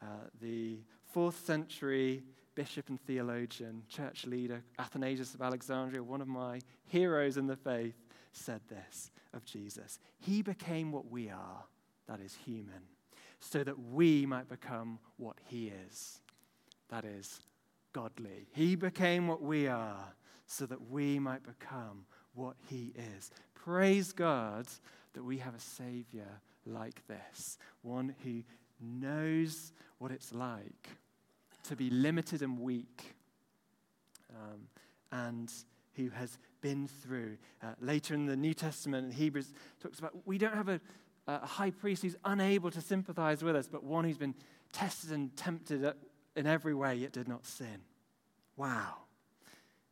Uh, 0.00 0.06
the 0.40 0.78
fourth 1.12 1.44
century 1.44 2.22
bishop 2.54 2.88
and 2.88 3.00
theologian, 3.00 3.82
church 3.88 4.26
leader, 4.26 4.62
Athanasius 4.78 5.34
of 5.34 5.42
Alexandria, 5.42 6.02
one 6.02 6.20
of 6.20 6.28
my 6.28 6.60
heroes 6.86 7.36
in 7.36 7.46
the 7.46 7.56
faith, 7.56 7.94
said 8.32 8.60
this 8.68 9.10
of 9.32 9.44
Jesus 9.44 9.98
He 10.18 10.42
became 10.42 10.92
what 10.92 11.10
we 11.10 11.30
are, 11.30 11.64
that 12.08 12.20
is, 12.20 12.36
human, 12.44 12.88
so 13.40 13.64
that 13.64 13.78
we 13.78 14.26
might 14.26 14.48
become 14.48 14.98
what 15.16 15.36
he 15.46 15.72
is 15.88 16.20
that 16.92 17.06
is, 17.06 17.40
godly. 17.94 18.46
He 18.52 18.76
became 18.76 19.26
what 19.26 19.42
we 19.42 19.66
are 19.66 20.12
so 20.46 20.66
that 20.66 20.90
we 20.90 21.18
might 21.18 21.42
become 21.42 22.04
what 22.34 22.54
he 22.68 22.92
is. 23.16 23.30
Praise 23.54 24.12
God 24.12 24.66
that 25.14 25.24
we 25.24 25.38
have 25.38 25.54
a 25.54 25.60
Savior 25.60 26.28
like 26.66 27.02
this, 27.08 27.56
one 27.80 28.14
who 28.22 28.42
knows 28.78 29.72
what 29.98 30.12
it's 30.12 30.34
like 30.34 30.90
to 31.64 31.76
be 31.76 31.88
limited 31.88 32.42
and 32.42 32.60
weak, 32.60 33.14
um, 34.30 34.68
and 35.10 35.50
who 35.96 36.10
has 36.10 36.38
been 36.60 36.86
through. 36.86 37.36
Uh, 37.62 37.74
later 37.80 38.14
in 38.14 38.26
the 38.26 38.36
New 38.36 38.54
Testament, 38.54 39.12
Hebrews, 39.12 39.52
talks 39.80 39.98
about 39.98 40.26
we 40.26 40.38
don't 40.38 40.54
have 40.54 40.68
a, 40.68 40.80
a 41.26 41.46
high 41.46 41.70
priest 41.70 42.02
who's 42.02 42.16
unable 42.24 42.70
to 42.70 42.80
sympathize 42.80 43.42
with 43.42 43.56
us, 43.56 43.68
but 43.68 43.84
one 43.84 44.04
who's 44.04 44.18
been 44.18 44.34
tested 44.72 45.12
and 45.12 45.36
tempted 45.36 45.92
in 46.36 46.46
every 46.46 46.74
way, 46.74 46.94
yet 46.96 47.12
did 47.12 47.28
not 47.28 47.44
sin. 47.44 47.82
Wow. 48.56 48.94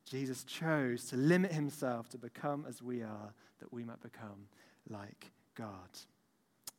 Jesus 0.05 0.45
chose 0.45 1.05
to 1.07 1.17
limit 1.17 1.53
himself 1.53 2.09
to 2.11 2.19
become 2.19 2.65
as 2.69 2.83
we 2.83 3.03
are, 3.03 3.33
that 3.61 3.73
we 3.73 3.85
might 3.85 4.01
become 4.01 4.49
like 4.89 5.31
God. 5.55 5.69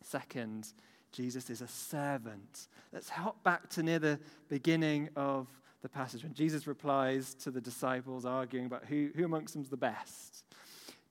Second, 0.04 0.74
Jesus 1.12 1.50
is 1.50 1.62
a 1.62 1.68
servant. 1.68 2.68
Let's 2.92 3.10
hop 3.10 3.44
back 3.44 3.70
to 3.72 3.84
near 3.84 4.00
the 4.00 4.20
beginning 4.50 5.10
of 5.16 5.48
the 5.82 5.90
passage 5.90 6.24
when 6.24 6.34
Jesus 6.34 6.68
replies 6.68 7.34
to 7.36 7.52
the 7.52 7.62
disciples 7.62 8.26
arguing 8.26 8.66
about 8.66 8.86
who, 8.86 9.10
who 9.16 9.26
amongst 9.26 9.54
them 9.54 9.64
is 9.64 9.70
the 9.70 9.78
best. 9.78 10.44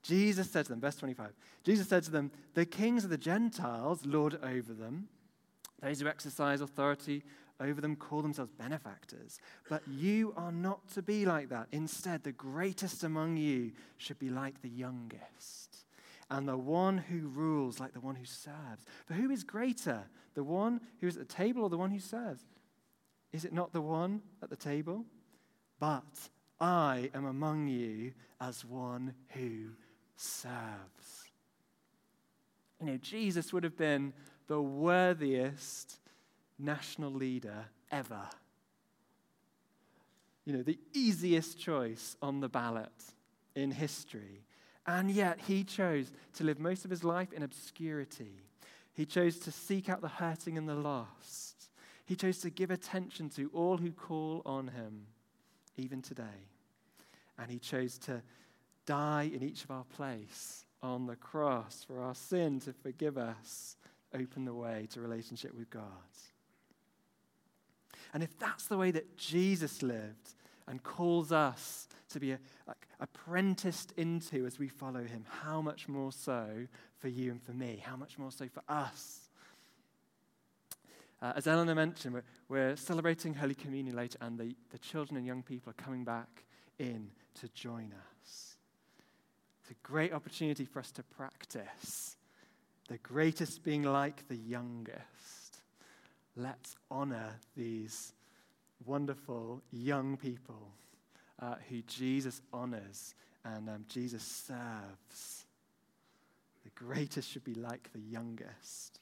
Jesus 0.02 0.50
said 0.50 0.64
to 0.66 0.70
them, 0.70 0.80
verse 0.80 0.96
25, 0.96 1.32
Jesus 1.64 1.88
said 1.88 2.04
to 2.04 2.10
them, 2.10 2.30
The 2.54 2.64
kings 2.64 3.04
of 3.04 3.10
the 3.10 3.18
Gentiles 3.18 4.06
lord 4.06 4.38
over 4.42 4.72
them, 4.72 5.08
those 5.82 6.00
who 6.00 6.08
exercise 6.08 6.60
authority 6.60 7.22
over 7.60 7.80
them 7.80 7.96
call 7.96 8.22
themselves 8.22 8.52
benefactors. 8.52 9.38
But 9.68 9.86
you 9.86 10.32
are 10.36 10.52
not 10.52 10.88
to 10.94 11.02
be 11.02 11.26
like 11.26 11.50
that. 11.50 11.68
Instead, 11.72 12.24
the 12.24 12.32
greatest 12.32 13.04
among 13.04 13.36
you 13.36 13.72
should 13.98 14.18
be 14.18 14.30
like 14.30 14.62
the 14.62 14.68
youngest, 14.68 15.84
and 16.30 16.48
the 16.48 16.56
one 16.56 16.96
who 16.96 17.28
rules 17.28 17.80
like 17.80 17.92
the 17.92 18.00
one 18.00 18.14
who 18.14 18.24
serves. 18.24 18.86
For 19.06 19.14
who 19.14 19.30
is 19.30 19.44
greater, 19.44 20.04
the 20.34 20.44
one 20.44 20.80
who 21.00 21.08
is 21.08 21.16
at 21.16 21.28
the 21.28 21.34
table 21.34 21.62
or 21.62 21.70
the 21.70 21.78
one 21.78 21.90
who 21.90 21.98
serves? 21.98 22.46
Is 23.32 23.44
it 23.44 23.52
not 23.52 23.72
the 23.72 23.80
one 23.80 24.22
at 24.42 24.50
the 24.50 24.56
table? 24.56 25.04
But 25.78 26.28
I 26.60 27.10
am 27.14 27.24
among 27.24 27.68
you 27.68 28.12
as 28.40 28.64
one 28.64 29.14
who 29.30 29.70
serves. 30.16 31.30
You 32.80 32.86
know, 32.86 32.96
Jesus 32.96 33.52
would 33.52 33.64
have 33.64 33.76
been 33.76 34.12
the 34.46 34.60
worthiest 34.60 35.98
national 36.58 37.12
leader 37.12 37.66
ever. 37.90 38.28
You 40.44 40.54
know, 40.54 40.62
the 40.62 40.78
easiest 40.92 41.58
choice 41.58 42.16
on 42.20 42.40
the 42.40 42.48
ballot 42.48 42.88
in 43.54 43.70
history. 43.70 44.44
And 44.86 45.10
yet 45.10 45.38
he 45.46 45.64
chose 45.64 46.10
to 46.34 46.44
live 46.44 46.58
most 46.58 46.84
of 46.84 46.90
his 46.90 47.04
life 47.04 47.32
in 47.32 47.42
obscurity, 47.42 48.40
He 48.92 49.06
chose 49.06 49.38
to 49.40 49.52
seek 49.52 49.88
out 49.88 50.00
the 50.00 50.08
hurting 50.08 50.58
and 50.58 50.68
the 50.68 50.74
lost. 50.74 51.49
He 52.10 52.16
chose 52.16 52.38
to 52.38 52.50
give 52.50 52.72
attention 52.72 53.28
to 53.36 53.48
all 53.54 53.76
who 53.76 53.92
call 53.92 54.42
on 54.44 54.66
him, 54.66 55.06
even 55.76 56.02
today. 56.02 56.48
And 57.38 57.48
he 57.48 57.60
chose 57.60 57.98
to 57.98 58.20
die 58.84 59.30
in 59.32 59.44
each 59.44 59.62
of 59.62 59.70
our 59.70 59.84
place 59.84 60.64
on 60.82 61.06
the 61.06 61.14
cross 61.14 61.84
for 61.86 62.00
our 62.00 62.16
sin 62.16 62.58
to 62.62 62.72
forgive 62.72 63.16
us, 63.16 63.76
open 64.12 64.44
the 64.44 64.52
way 64.52 64.88
to 64.90 65.00
relationship 65.00 65.54
with 65.56 65.70
God. 65.70 65.84
And 68.12 68.24
if 68.24 68.36
that's 68.40 68.66
the 68.66 68.76
way 68.76 68.90
that 68.90 69.16
Jesus 69.16 69.80
lived 69.80 70.34
and 70.66 70.82
calls 70.82 71.30
us 71.30 71.86
to 72.08 72.18
be 72.18 72.32
a, 72.32 72.40
apprenticed 72.98 73.92
into 73.96 74.46
as 74.46 74.58
we 74.58 74.66
follow 74.66 75.04
him, 75.04 75.26
how 75.44 75.62
much 75.62 75.86
more 75.86 76.10
so 76.10 76.66
for 76.98 77.06
you 77.06 77.30
and 77.30 77.40
for 77.40 77.52
me? 77.52 77.80
How 77.86 77.94
much 77.94 78.18
more 78.18 78.32
so 78.32 78.48
for 78.48 78.64
us? 78.68 79.29
Uh, 81.22 81.32
as 81.36 81.46
Eleanor 81.46 81.74
mentioned, 81.74 82.14
we're, 82.14 82.24
we're, 82.48 82.76
celebrating 82.76 83.34
Holy 83.34 83.54
Communion 83.54 83.94
later, 83.94 84.16
and 84.22 84.38
the, 84.38 84.54
the 84.70 84.78
children 84.78 85.18
and 85.18 85.26
young 85.26 85.42
people 85.42 85.70
are 85.70 85.82
coming 85.82 86.02
back 86.02 86.44
in 86.78 87.10
to 87.40 87.48
join 87.48 87.92
us. 87.92 88.56
It's 89.60 89.70
a 89.70 89.86
great 89.86 90.12
opportunity 90.12 90.64
for 90.64 90.78
us 90.78 90.90
to 90.92 91.02
practice 91.02 92.16
the 92.88 92.98
greatest 92.98 93.62
being 93.62 93.82
like 93.82 94.26
the 94.28 94.36
youngest. 94.36 95.62
Let's 96.36 96.74
honor 96.90 97.36
these 97.56 98.12
wonderful 98.84 99.62
young 99.70 100.16
people 100.16 100.72
uh, 101.38 101.54
who 101.68 101.82
Jesus 101.82 102.40
honors 102.52 103.14
and 103.44 103.68
um, 103.68 103.84
Jesus 103.88 104.22
serves. 104.22 105.44
The 106.64 106.70
greatest 106.74 107.30
should 107.30 107.44
be 107.44 107.54
like 107.54 107.90
the 107.92 108.00
youngest. 108.00 109.00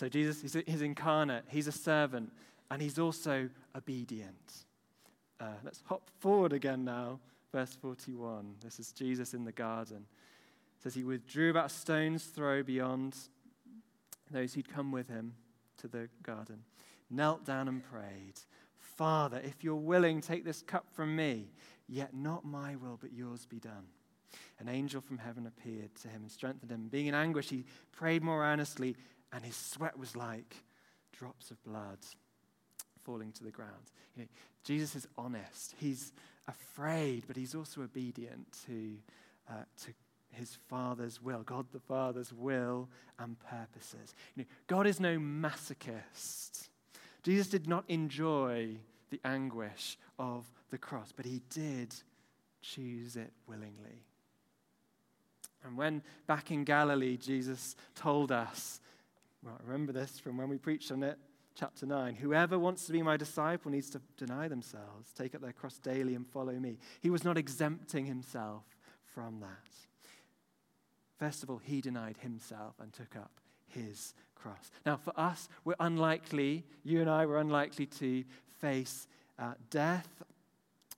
So, 0.00 0.08
Jesus, 0.08 0.40
he's 0.66 0.80
incarnate, 0.80 1.44
he's 1.48 1.66
a 1.66 1.72
servant, 1.72 2.32
and 2.70 2.80
he's 2.80 2.98
also 2.98 3.50
obedient. 3.76 4.64
Uh, 5.38 5.52
let's 5.62 5.82
hop 5.84 6.08
forward 6.20 6.54
again 6.54 6.86
now, 6.86 7.20
verse 7.52 7.76
41. 7.82 8.54
This 8.64 8.80
is 8.80 8.92
Jesus 8.92 9.34
in 9.34 9.44
the 9.44 9.52
garden. 9.52 10.06
It 10.78 10.82
says 10.82 10.94
he 10.94 11.04
withdrew 11.04 11.50
about 11.50 11.66
a 11.66 11.68
stone's 11.68 12.24
throw 12.24 12.62
beyond 12.62 13.14
those 14.30 14.54
who'd 14.54 14.72
come 14.72 14.90
with 14.90 15.10
him 15.10 15.34
to 15.82 15.86
the 15.86 16.08
garden, 16.22 16.64
knelt 17.10 17.44
down 17.44 17.68
and 17.68 17.84
prayed. 17.84 18.40
Father, 18.78 19.42
if 19.44 19.62
you're 19.62 19.74
willing, 19.74 20.22
take 20.22 20.46
this 20.46 20.62
cup 20.62 20.86
from 20.94 21.14
me, 21.14 21.50
yet 21.86 22.14
not 22.14 22.46
my 22.46 22.74
will, 22.74 22.96
but 22.98 23.12
yours 23.12 23.44
be 23.44 23.58
done. 23.58 23.84
An 24.58 24.68
angel 24.68 25.00
from 25.00 25.18
heaven 25.18 25.46
appeared 25.46 25.94
to 26.02 26.08
him 26.08 26.22
and 26.22 26.30
strengthened 26.30 26.70
him. 26.70 26.88
Being 26.88 27.06
in 27.06 27.14
anguish, 27.14 27.48
he 27.48 27.64
prayed 27.92 28.22
more 28.22 28.44
earnestly, 28.44 28.96
and 29.32 29.44
his 29.44 29.56
sweat 29.56 29.98
was 29.98 30.16
like 30.16 30.56
drops 31.12 31.50
of 31.50 31.62
blood 31.64 31.98
falling 33.04 33.32
to 33.32 33.44
the 33.44 33.50
ground. 33.50 33.90
You 34.16 34.22
know, 34.22 34.28
Jesus 34.64 34.94
is 34.94 35.08
honest. 35.16 35.74
He's 35.78 36.12
afraid, 36.46 37.24
but 37.26 37.36
he's 37.36 37.54
also 37.54 37.82
obedient 37.82 38.46
to, 38.66 38.96
uh, 39.48 39.64
to 39.84 39.92
his 40.32 40.56
Father's 40.68 41.20
will, 41.22 41.42
God 41.42 41.66
the 41.72 41.80
Father's 41.80 42.32
will 42.32 42.88
and 43.18 43.36
purposes. 43.38 44.14
You 44.34 44.42
know, 44.42 44.48
God 44.66 44.86
is 44.86 45.00
no 45.00 45.18
masochist. 45.18 46.68
Jesus 47.22 47.48
did 47.48 47.68
not 47.68 47.84
enjoy 47.88 48.76
the 49.10 49.20
anguish 49.24 49.98
of 50.18 50.50
the 50.70 50.78
cross, 50.78 51.12
but 51.14 51.26
he 51.26 51.42
did 51.50 51.94
choose 52.62 53.16
it 53.16 53.32
willingly. 53.46 54.04
And 55.64 55.76
when 55.76 56.02
back 56.26 56.50
in 56.50 56.64
Galilee, 56.64 57.16
Jesus 57.16 57.76
told 57.94 58.32
us, 58.32 58.80
well, 59.44 59.58
remember 59.64 59.92
this 59.92 60.18
from 60.18 60.36
when 60.36 60.48
we 60.48 60.58
preached 60.58 60.90
on 60.90 61.02
it, 61.02 61.18
chapter 61.54 61.84
9 61.84 62.14
whoever 62.14 62.58
wants 62.58 62.86
to 62.86 62.92
be 62.92 63.02
my 63.02 63.16
disciple 63.16 63.70
needs 63.70 63.90
to 63.90 64.00
deny 64.16 64.48
themselves, 64.48 65.12
take 65.16 65.34
up 65.34 65.42
their 65.42 65.52
cross 65.52 65.78
daily, 65.78 66.14
and 66.14 66.26
follow 66.26 66.52
me. 66.52 66.78
He 67.00 67.10
was 67.10 67.24
not 67.24 67.36
exempting 67.36 68.06
himself 68.06 68.64
from 69.14 69.40
that. 69.40 69.48
First 71.18 71.42
of 71.42 71.50
all, 71.50 71.58
he 71.58 71.80
denied 71.80 72.16
himself 72.18 72.74
and 72.80 72.92
took 72.92 73.14
up 73.16 73.32
his 73.66 74.14
cross. 74.34 74.70
Now, 74.86 74.96
for 74.96 75.12
us, 75.18 75.48
we're 75.64 75.74
unlikely, 75.78 76.64
you 76.82 77.00
and 77.00 77.10
I 77.10 77.26
were 77.26 77.38
unlikely 77.38 77.86
to 77.86 78.24
face 78.58 79.06
uh, 79.38 79.52
death 79.68 80.08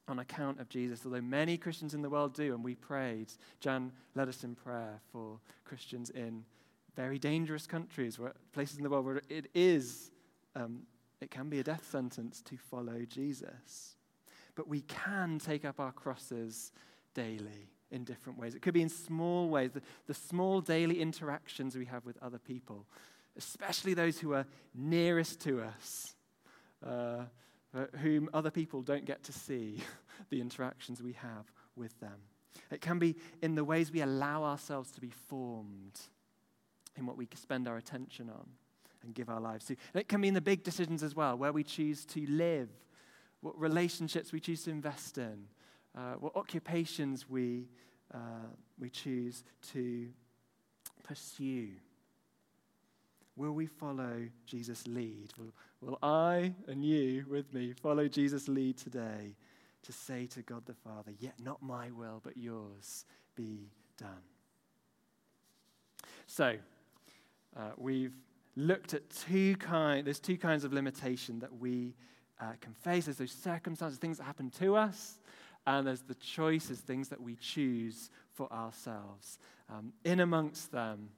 on 0.09 0.19
account 0.19 0.61
of 0.61 0.69
Jesus, 0.69 1.03
although 1.05 1.21
many 1.21 1.57
Christians 1.57 1.95
in 1.95 2.03
the 2.03 2.11
world 2.11 2.35
do, 2.35 2.55
and 2.55 2.65
we 2.65 2.75
prayed. 2.75 3.33
Jan 3.61 3.93
led 4.15 4.29
us 4.29 4.45
in 4.45 4.55
prayer 4.55 5.01
for 5.13 5.39
Christians 5.65 6.11
in 6.11 6.45
very 6.97 7.19
dangerous 7.19 7.67
countries, 7.67 8.19
where, 8.19 8.35
places 8.53 8.77
in 8.77 8.83
the 8.83 8.91
world 8.91 9.07
where 9.07 9.23
it 9.29 9.49
is, 9.55 10.11
um, 10.55 10.83
it 11.21 11.31
can 11.31 11.49
be 11.49 11.61
a 11.61 11.63
death 11.63 11.89
sentence 11.91 12.43
to 12.43 12.57
follow 12.57 13.05
Jesus. 13.09 13.97
But 14.55 14.69
we 14.69 14.83
can 14.83 15.39
take 15.39 15.65
up 15.65 15.81
our 15.81 15.93
crosses 15.93 16.73
daily 17.15 17.71
in 17.91 18.05
different 18.05 18.39
ways. 18.39 18.55
It 18.55 18.63
could 18.63 18.75
be 18.75 18.83
in 18.83 18.89
small 18.89 19.49
ways, 19.49 19.71
the, 19.73 19.83
the 20.07 20.15
small 20.15 20.61
daily 20.61 21.01
interactions 21.01 21.77
we 21.77 21.85
have 21.87 22.05
with 22.05 22.19
other 22.23 22.39
people, 22.39 22.87
especially 23.37 23.95
those 23.95 24.19
who 24.19 24.33
are 24.33 24.47
nearest 24.75 25.41
to 25.43 25.63
us. 25.63 26.17
Uh, 26.85 27.25
whom 28.01 28.29
other 28.35 28.51
people 28.51 28.83
don't 28.83 29.05
get 29.05 29.23
to 29.25 29.33
see 29.33 29.79
the 30.31 30.41
interactions 30.41 31.03
we 31.03 31.13
have 31.13 31.51
with 31.77 31.99
them. 32.01 32.21
It 32.71 32.81
can 32.81 32.99
be 32.99 33.17
in 33.41 33.55
the 33.55 33.65
ways 33.65 33.91
we 33.91 34.01
allow 34.01 34.45
ourselves 34.45 34.91
to 34.93 35.01
be 35.01 35.11
formed 35.11 36.01
in 36.97 37.07
what 37.07 37.17
we 37.17 37.29
spend 37.35 37.67
our 37.67 37.77
attention 37.77 38.29
on 38.29 38.47
and 39.03 39.15
give 39.15 39.29
our 39.29 39.41
lives 39.41 39.65
to. 39.67 39.77
And 39.95 40.01
it 40.01 40.09
can 40.09 40.21
be 40.21 40.29
in 40.29 40.35
the 40.35 40.41
big 40.41 40.63
decisions 40.63 41.03
as 41.03 41.15
well, 41.17 41.37
where 41.37 41.53
we 41.53 41.65
choose 41.65 42.05
to 42.07 42.27
live, 42.29 42.69
what 43.41 43.59
relationships 43.59 44.33
we 44.33 44.41
choose 44.41 44.65
to 44.65 44.71
invest 44.71 45.19
in, 45.19 45.47
uh, 45.97 46.15
what 46.15 46.37
occupations 46.37 47.29
we, 47.29 47.69
uh, 48.15 48.49
we 48.79 48.91
choose 48.91 49.45
to 49.73 50.09
pursue. 51.03 51.71
Will 53.37 53.53
we 53.53 53.67
follow 53.67 54.29
Jesus' 54.47 54.87
lead? 54.87 55.33
Will, 55.39 55.53
will 55.81 55.99
I 56.03 56.55
and 56.69 56.85
you 56.85 57.25
with 57.29 57.53
me 57.55 57.73
follow 57.73 58.09
Jesus' 58.09 58.49
lead 58.49 58.77
today 58.77 59.37
to 59.83 59.93
say 59.93 60.27
to 60.27 60.43
God 60.43 60.65
the 60.67 60.75
Father, 60.75 61.13
Yet 61.19 61.35
not 61.43 61.63
my 61.63 61.91
will, 61.91 62.21
but 62.23 62.37
yours 62.37 63.05
be 63.35 63.71
done? 63.99 64.23
So, 66.27 66.57
uh, 67.57 67.71
we've 67.77 68.15
looked 68.57 68.95
at 68.95 69.09
two 69.11 69.57
kind, 69.57 70.07
there's 70.07 70.21
two 70.21 70.37
kinds 70.37 70.65
of 70.65 70.73
limitation 70.73 71.39
that 71.41 71.59
we 71.59 71.95
uh, 72.41 72.53
can 72.61 72.75
face. 72.75 73.07
There's 73.07 73.19
those 73.19 73.33
circumstances, 73.33 73.99
things 73.99 74.19
that 74.19 74.25
happen 74.25 74.51
to 74.59 74.77
us, 74.77 75.19
and 75.67 75.87
there's 75.87 76.03
the 76.03 76.15
choices, 76.15 76.81
things 76.81 77.09
that 77.09 77.21
we 77.21 77.37
choose 77.37 78.11
for 78.35 78.53
ourselves. 78.53 79.39
Um, 79.71 79.93
in 80.05 80.21
amongst 80.21 80.73
them, 80.73 81.11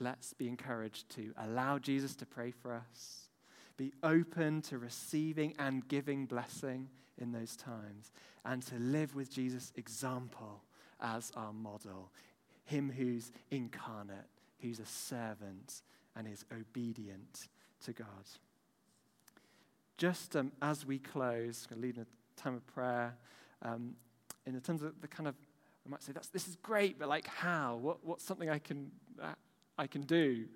let's 0.00 0.32
be 0.32 0.48
encouraged 0.48 1.08
to 1.10 1.32
allow 1.38 1.78
Jesus 1.78 2.14
to 2.16 2.26
pray 2.26 2.50
for 2.50 2.72
us, 2.72 3.28
be 3.76 3.92
open 4.02 4.62
to 4.62 4.78
receiving 4.78 5.54
and 5.58 5.86
giving 5.88 6.26
blessing 6.26 6.88
in 7.18 7.32
those 7.32 7.56
times, 7.56 8.12
and 8.44 8.62
to 8.62 8.76
live 8.76 9.14
with 9.14 9.32
Jesus' 9.32 9.72
example 9.76 10.62
as 11.00 11.32
our 11.36 11.52
model. 11.52 12.10
Him 12.64 12.92
who's 12.96 13.32
incarnate, 13.50 14.26
who's 14.60 14.78
a 14.78 14.86
servant, 14.86 15.82
and 16.16 16.26
is 16.28 16.44
obedient 16.52 17.48
to 17.84 17.92
God. 17.92 18.06
Just 19.96 20.36
um, 20.36 20.52
as 20.62 20.86
we 20.86 20.98
close, 20.98 21.66
going 21.66 21.80
to 21.80 21.86
lead 21.86 21.96
in 21.96 22.02
a 22.02 22.40
time 22.40 22.54
of 22.54 22.66
prayer, 22.66 23.16
um, 23.62 23.94
in 24.46 24.60
terms 24.60 24.82
of 24.82 25.00
the 25.00 25.08
kind 25.08 25.28
of, 25.28 25.34
I 25.86 25.90
might 25.90 26.02
say, 26.02 26.12
that's, 26.12 26.28
this 26.28 26.48
is 26.48 26.56
great, 26.56 26.98
but 26.98 27.08
like 27.08 27.26
how? 27.26 27.76
What, 27.76 28.04
what's 28.04 28.24
something 28.24 28.48
I 28.48 28.58
can, 28.58 28.90
uh, 29.22 29.32
I 29.78 29.86
can 29.86 30.02
do 30.02 30.46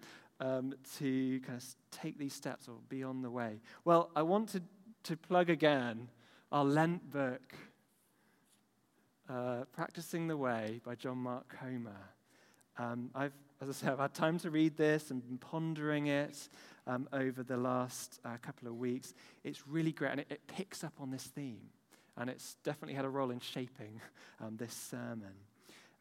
um, 0.41 0.75
to 0.99 1.41
kind 1.41 1.59
of 1.59 1.65
take 1.91 2.19
these 2.19 2.35
steps 2.35 2.69
or 2.69 2.75
be 2.89 3.03
on 3.03 3.23
the 3.23 3.31
way? 3.31 3.61
Well, 3.85 4.11
I 4.17 4.23
want 4.23 4.49
to, 4.51 4.63
to 5.05 5.17
plug 5.17 5.49
again 5.49 6.09
our 6.51 6.65
Lent 6.65 7.11
book, 7.11 7.55
uh, 9.29 9.65
Practicing 9.73 10.27
the 10.27 10.37
Way 10.37 10.81
by 10.85 10.95
John 10.97 11.19
Mark 11.19 11.49
Comer. 11.49 11.97
Um, 12.77 13.11
I've, 13.15 13.33
as 13.61 13.69
I 13.69 13.73
say, 13.73 13.87
I've 13.89 13.99
had 13.99 14.15
time 14.15 14.39
to 14.41 14.51
read 14.51 14.77
this 14.77 15.11
and 15.11 15.23
been 15.23 15.39
pondering 15.39 16.09
it 16.09 16.49
um, 16.87 17.09
over 17.13 17.43
the 17.43 17.57
last 17.57 18.21
uh, 18.25 18.37
couple 18.43 18.69
of 18.69 18.77
weeks. 18.77 19.15
It's 19.45 19.67
really 19.69 19.93
great, 19.93 20.11
and 20.11 20.21
it, 20.21 20.27
it, 20.31 20.47
picks 20.47 20.83
up 20.83 20.95
on 21.01 21.11
this 21.11 21.25
theme, 21.25 21.61
and 22.17 22.29
it's 22.29 22.57
definitely 22.65 22.95
had 22.95 23.05
a 23.05 23.09
role 23.09 23.31
in 23.31 23.41
shaping 23.41 24.01
um, 24.41 24.57
this 24.57 24.75
sermon. 24.75 25.33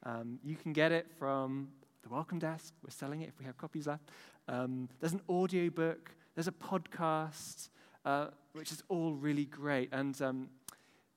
Um, 0.04 0.40
you 0.44 0.56
can 0.56 0.74
get 0.74 0.92
it 0.92 1.08
from 1.20 1.70
the 2.04 2.10
welcome 2.10 2.40
desk. 2.40 2.74
We're 2.84 2.90
selling 2.90 3.22
it 3.22 3.30
if 3.30 3.40
we 3.40 3.46
have 3.46 3.58
copies 3.58 3.88
left. 3.88 4.10
Um, 4.48 4.90
there's 5.00 5.14
an 5.14 5.22
audio 5.30 5.70
book. 5.70 6.12
There's 6.36 6.48
a 6.48 6.52
podcast, 6.52 7.70
uh, 8.06 8.28
which 8.54 8.72
is 8.72 8.84
all 8.90 9.14
really 9.14 9.46
great. 9.46 9.90
And 9.92 10.20
um, 10.22 10.50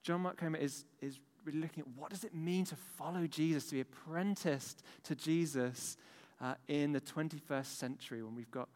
John 0.03 0.23
Mark 0.23 0.37
Comer 0.37 0.59
is, 0.59 0.85
is 1.01 1.19
really 1.45 1.61
looking 1.61 1.83
at 1.83 1.89
what 1.97 2.11
does 2.11 2.25
it 2.25 2.35
mean 2.35 2.65
to 2.67 2.77
follow 2.77 3.27
Jesus, 3.27 3.67
to 3.67 3.75
be 3.77 3.81
apprenticed 3.81 4.83
to 5.05 5.15
Jesus 5.15 5.97
uh, 6.41 6.55
in 6.69 6.93
the 6.93 7.01
21st 7.01 7.67
century 7.67 8.23
when 8.23 8.35
we've 8.35 8.51
got, 8.51 8.69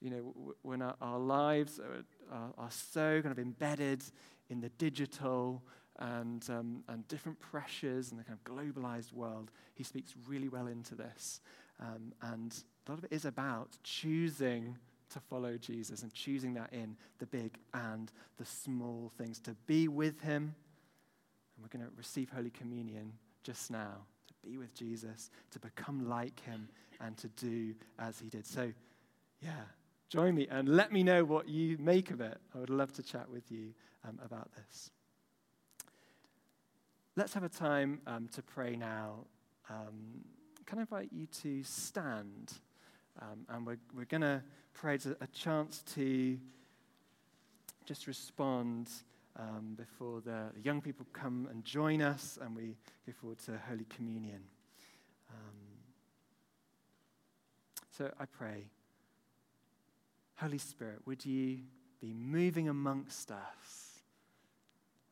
you 0.00 0.10
know, 0.10 0.32
w- 0.36 0.54
when 0.62 0.82
our, 0.82 0.94
our 1.00 1.18
lives 1.18 1.78
are, 1.78 2.04
are, 2.30 2.50
are, 2.58 2.70
so 2.70 3.20
kind 3.22 3.32
of 3.32 3.38
embedded 3.38 4.02
in 4.50 4.60
the 4.60 4.68
digital 4.70 5.62
and, 5.98 6.44
um, 6.50 6.82
and 6.88 7.06
different 7.08 7.38
pressures 7.40 8.10
and 8.10 8.18
the 8.18 8.24
kind 8.24 8.38
of 8.38 8.52
globalized 8.52 9.12
world. 9.12 9.50
He 9.74 9.84
speaks 9.84 10.14
really 10.26 10.48
well 10.48 10.66
into 10.66 10.94
this. 10.94 11.40
Um, 11.80 12.12
and 12.22 12.56
a 12.86 12.90
lot 12.90 12.98
of 12.98 13.04
it 13.04 13.12
is 13.12 13.24
about 13.24 13.76
choosing 13.82 14.76
to 15.10 15.20
follow 15.20 15.56
Jesus 15.56 16.02
and 16.02 16.12
choosing 16.12 16.54
that 16.54 16.72
in 16.72 16.96
the 17.18 17.26
big 17.26 17.58
and 17.72 18.10
the 18.36 18.44
small 18.44 19.12
things, 19.16 19.38
to 19.40 19.54
be 19.66 19.88
with 19.88 20.20
Him. 20.20 20.54
And 21.56 21.62
we're 21.62 21.78
going 21.78 21.88
to 21.88 21.96
receive 21.96 22.30
Holy 22.30 22.50
Communion 22.50 23.12
just 23.42 23.70
now, 23.70 24.06
to 24.26 24.34
be 24.48 24.56
with 24.56 24.74
Jesus, 24.74 25.30
to 25.52 25.58
become 25.60 26.08
like 26.08 26.40
Him, 26.40 26.68
and 27.00 27.16
to 27.18 27.28
do 27.28 27.74
as 27.98 28.18
He 28.18 28.28
did. 28.28 28.46
So, 28.46 28.72
yeah, 29.40 29.50
join 30.08 30.34
me 30.34 30.48
and 30.50 30.68
let 30.68 30.92
me 30.92 31.02
know 31.02 31.24
what 31.24 31.48
you 31.48 31.76
make 31.78 32.10
of 32.10 32.20
it. 32.20 32.38
I 32.54 32.58
would 32.58 32.70
love 32.70 32.92
to 32.94 33.02
chat 33.02 33.28
with 33.30 33.50
you 33.50 33.72
um, 34.08 34.18
about 34.24 34.50
this. 34.56 34.90
Let's 37.16 37.32
have 37.34 37.44
a 37.44 37.48
time 37.48 38.00
um, 38.08 38.28
to 38.32 38.42
pray 38.42 38.74
now. 38.74 39.26
Um, 39.70 40.24
can 40.66 40.78
I 40.78 40.80
invite 40.80 41.10
you 41.12 41.26
to 41.42 41.62
stand? 41.62 42.52
Um, 43.22 43.46
and 43.48 43.64
we're, 43.64 43.78
we're 43.94 44.04
going 44.04 44.22
to 44.22 44.42
pray 44.72 44.96
a, 44.96 45.10
a 45.22 45.28
chance 45.28 45.84
to 45.94 46.36
just 47.84 48.08
respond 48.08 48.90
um, 49.38 49.74
before 49.76 50.22
the, 50.22 50.50
the, 50.56 50.60
young 50.60 50.80
people 50.80 51.06
come 51.12 51.46
and 51.52 51.64
join 51.64 52.02
us 52.02 52.36
and 52.42 52.56
we 52.56 52.76
go 53.06 53.12
forward 53.12 53.38
to 53.44 53.60
Holy 53.68 53.84
Communion. 53.84 54.42
Um, 55.30 55.54
so 57.96 58.10
I 58.18 58.24
pray, 58.24 58.64
Holy 60.34 60.58
Spirit, 60.58 60.98
would 61.06 61.24
you 61.24 61.60
be 62.00 62.12
moving 62.12 62.68
amongst 62.68 63.30
us? 63.30 64.00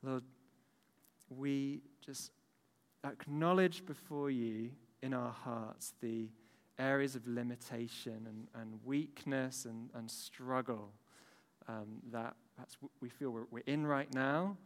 Lord, 0.03 0.25
we 1.31 1.83
just 2.05 2.33
acknowledge 3.05 3.85
before 3.87 4.31
you 4.31 4.71
in 5.03 5.15
our 5.15 5.33
hearts 5.33 5.95
the 6.01 6.29
areas 6.79 7.17
of 7.17 7.27
limitation 7.27 8.27
and, 8.29 8.49
and 8.61 8.81
weakness 8.85 9.65
and, 9.65 9.91
and 9.95 10.11
struggle 10.11 10.91
um, 11.69 12.01
that 12.11 12.35
perhaps 12.57 12.77
we 13.01 13.09
feel 13.09 13.31
we're, 13.31 13.47
we're 13.51 13.63
in 13.67 13.87
right 13.87 14.13
now, 14.13 14.57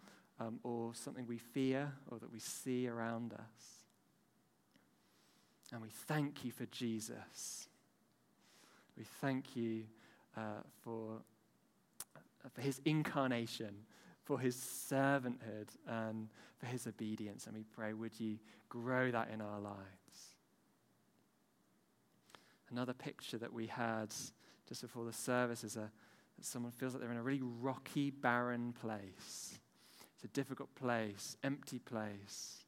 um, 0.40 0.58
or 0.62 0.94
something 0.94 1.26
we 1.26 1.38
fear 1.38 1.92
or 2.10 2.18
that 2.18 2.32
we 2.32 2.38
see 2.38 2.88
around 2.88 3.32
us. 3.32 3.84
And 5.72 5.82
we 5.82 5.88
thank 5.88 6.44
you 6.44 6.52
for 6.52 6.66
Jesus. 6.66 7.68
We 8.96 9.04
thank 9.20 9.56
you 9.56 9.84
uh, 10.36 10.62
for, 10.82 11.18
uh, 12.14 12.48
for 12.54 12.60
his 12.60 12.80
incarnation, 12.84 13.74
for 14.26 14.40
his 14.40 14.56
servanthood, 14.56 15.68
and 15.88 16.28
for 16.58 16.66
his 16.66 16.86
obedience. 16.86 17.46
And 17.46 17.56
we 17.56 17.62
pray, 17.62 17.92
would 17.92 18.18
you 18.18 18.38
grow 18.68 19.10
that 19.12 19.30
in 19.32 19.40
our 19.40 19.60
lives? 19.60 19.76
Another 22.70 22.92
picture 22.92 23.38
that 23.38 23.52
we 23.52 23.68
had 23.68 24.12
just 24.68 24.82
before 24.82 25.04
the 25.04 25.12
service 25.12 25.62
is 25.62 25.76
a, 25.76 25.92
that 26.36 26.44
someone 26.44 26.72
feels 26.72 26.92
like 26.92 27.02
they're 27.02 27.12
in 27.12 27.16
a 27.16 27.22
really 27.22 27.40
rocky, 27.60 28.10
barren 28.10 28.74
place. 28.80 29.60
It's 30.16 30.24
a 30.24 30.28
difficult 30.28 30.74
place, 30.74 31.36
empty 31.44 31.78
place. 31.78 32.64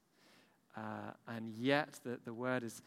Uh, 0.77 1.11
and 1.27 1.51
yet, 1.51 1.99
the, 2.05 2.21
the 2.25 2.33
word 2.33 2.62
is 2.62 2.83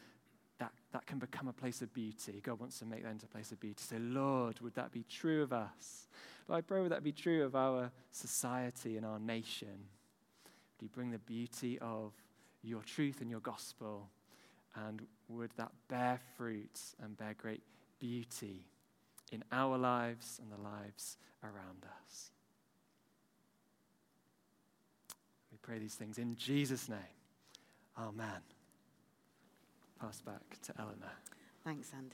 that 0.61 0.71
that 0.93 1.05
can 1.05 1.19
become 1.19 1.47
a 1.47 1.53
place 1.53 1.81
of 1.81 1.93
beauty. 1.93 2.41
God 2.41 2.59
wants 2.59 2.79
to 2.79 2.85
make 2.85 3.03
that 3.03 3.11
into 3.11 3.25
a 3.25 3.29
place 3.29 3.51
of 3.51 3.59
beauty. 3.59 3.81
So, 3.81 3.97
Lord, 3.99 4.59
would 4.61 4.75
that 4.75 4.91
be 4.91 5.03
true 5.09 5.43
of 5.43 5.51
us? 5.51 6.07
Lord, 6.47 6.59
I 6.59 6.61
pray 6.61 6.81
would 6.81 6.91
that 6.91 7.03
be 7.03 7.11
true 7.11 7.43
of 7.43 7.55
our 7.55 7.91
society 8.11 8.97
and 8.97 9.05
our 9.05 9.19
nation? 9.19 9.67
Would 10.79 10.83
you 10.83 10.89
bring 10.93 11.11
the 11.11 11.19
beauty 11.19 11.77
of 11.79 12.13
your 12.63 12.81
truth 12.81 13.21
and 13.21 13.29
your 13.29 13.39
gospel 13.39 14.09
and 14.75 15.01
would 15.27 15.51
that 15.57 15.71
bear 15.89 16.19
fruit 16.37 16.79
and 17.03 17.17
bear 17.17 17.35
great 17.37 17.63
beauty 17.99 18.65
in 19.31 19.43
our 19.51 19.77
lives 19.77 20.39
and 20.41 20.51
the 20.51 20.61
lives 20.61 21.17
around 21.43 21.85
us. 22.03 22.31
We 25.51 25.57
pray 25.61 25.79
these 25.79 25.95
things 25.95 26.17
in 26.17 26.35
Jesus' 26.35 26.89
name. 26.89 26.99
Amen. 27.97 28.41
Pass 30.01 30.19
back 30.21 30.59
to 30.63 30.73
Eleanor. 30.79 31.11
Thanks, 31.63 31.91
Andy. 31.95 32.09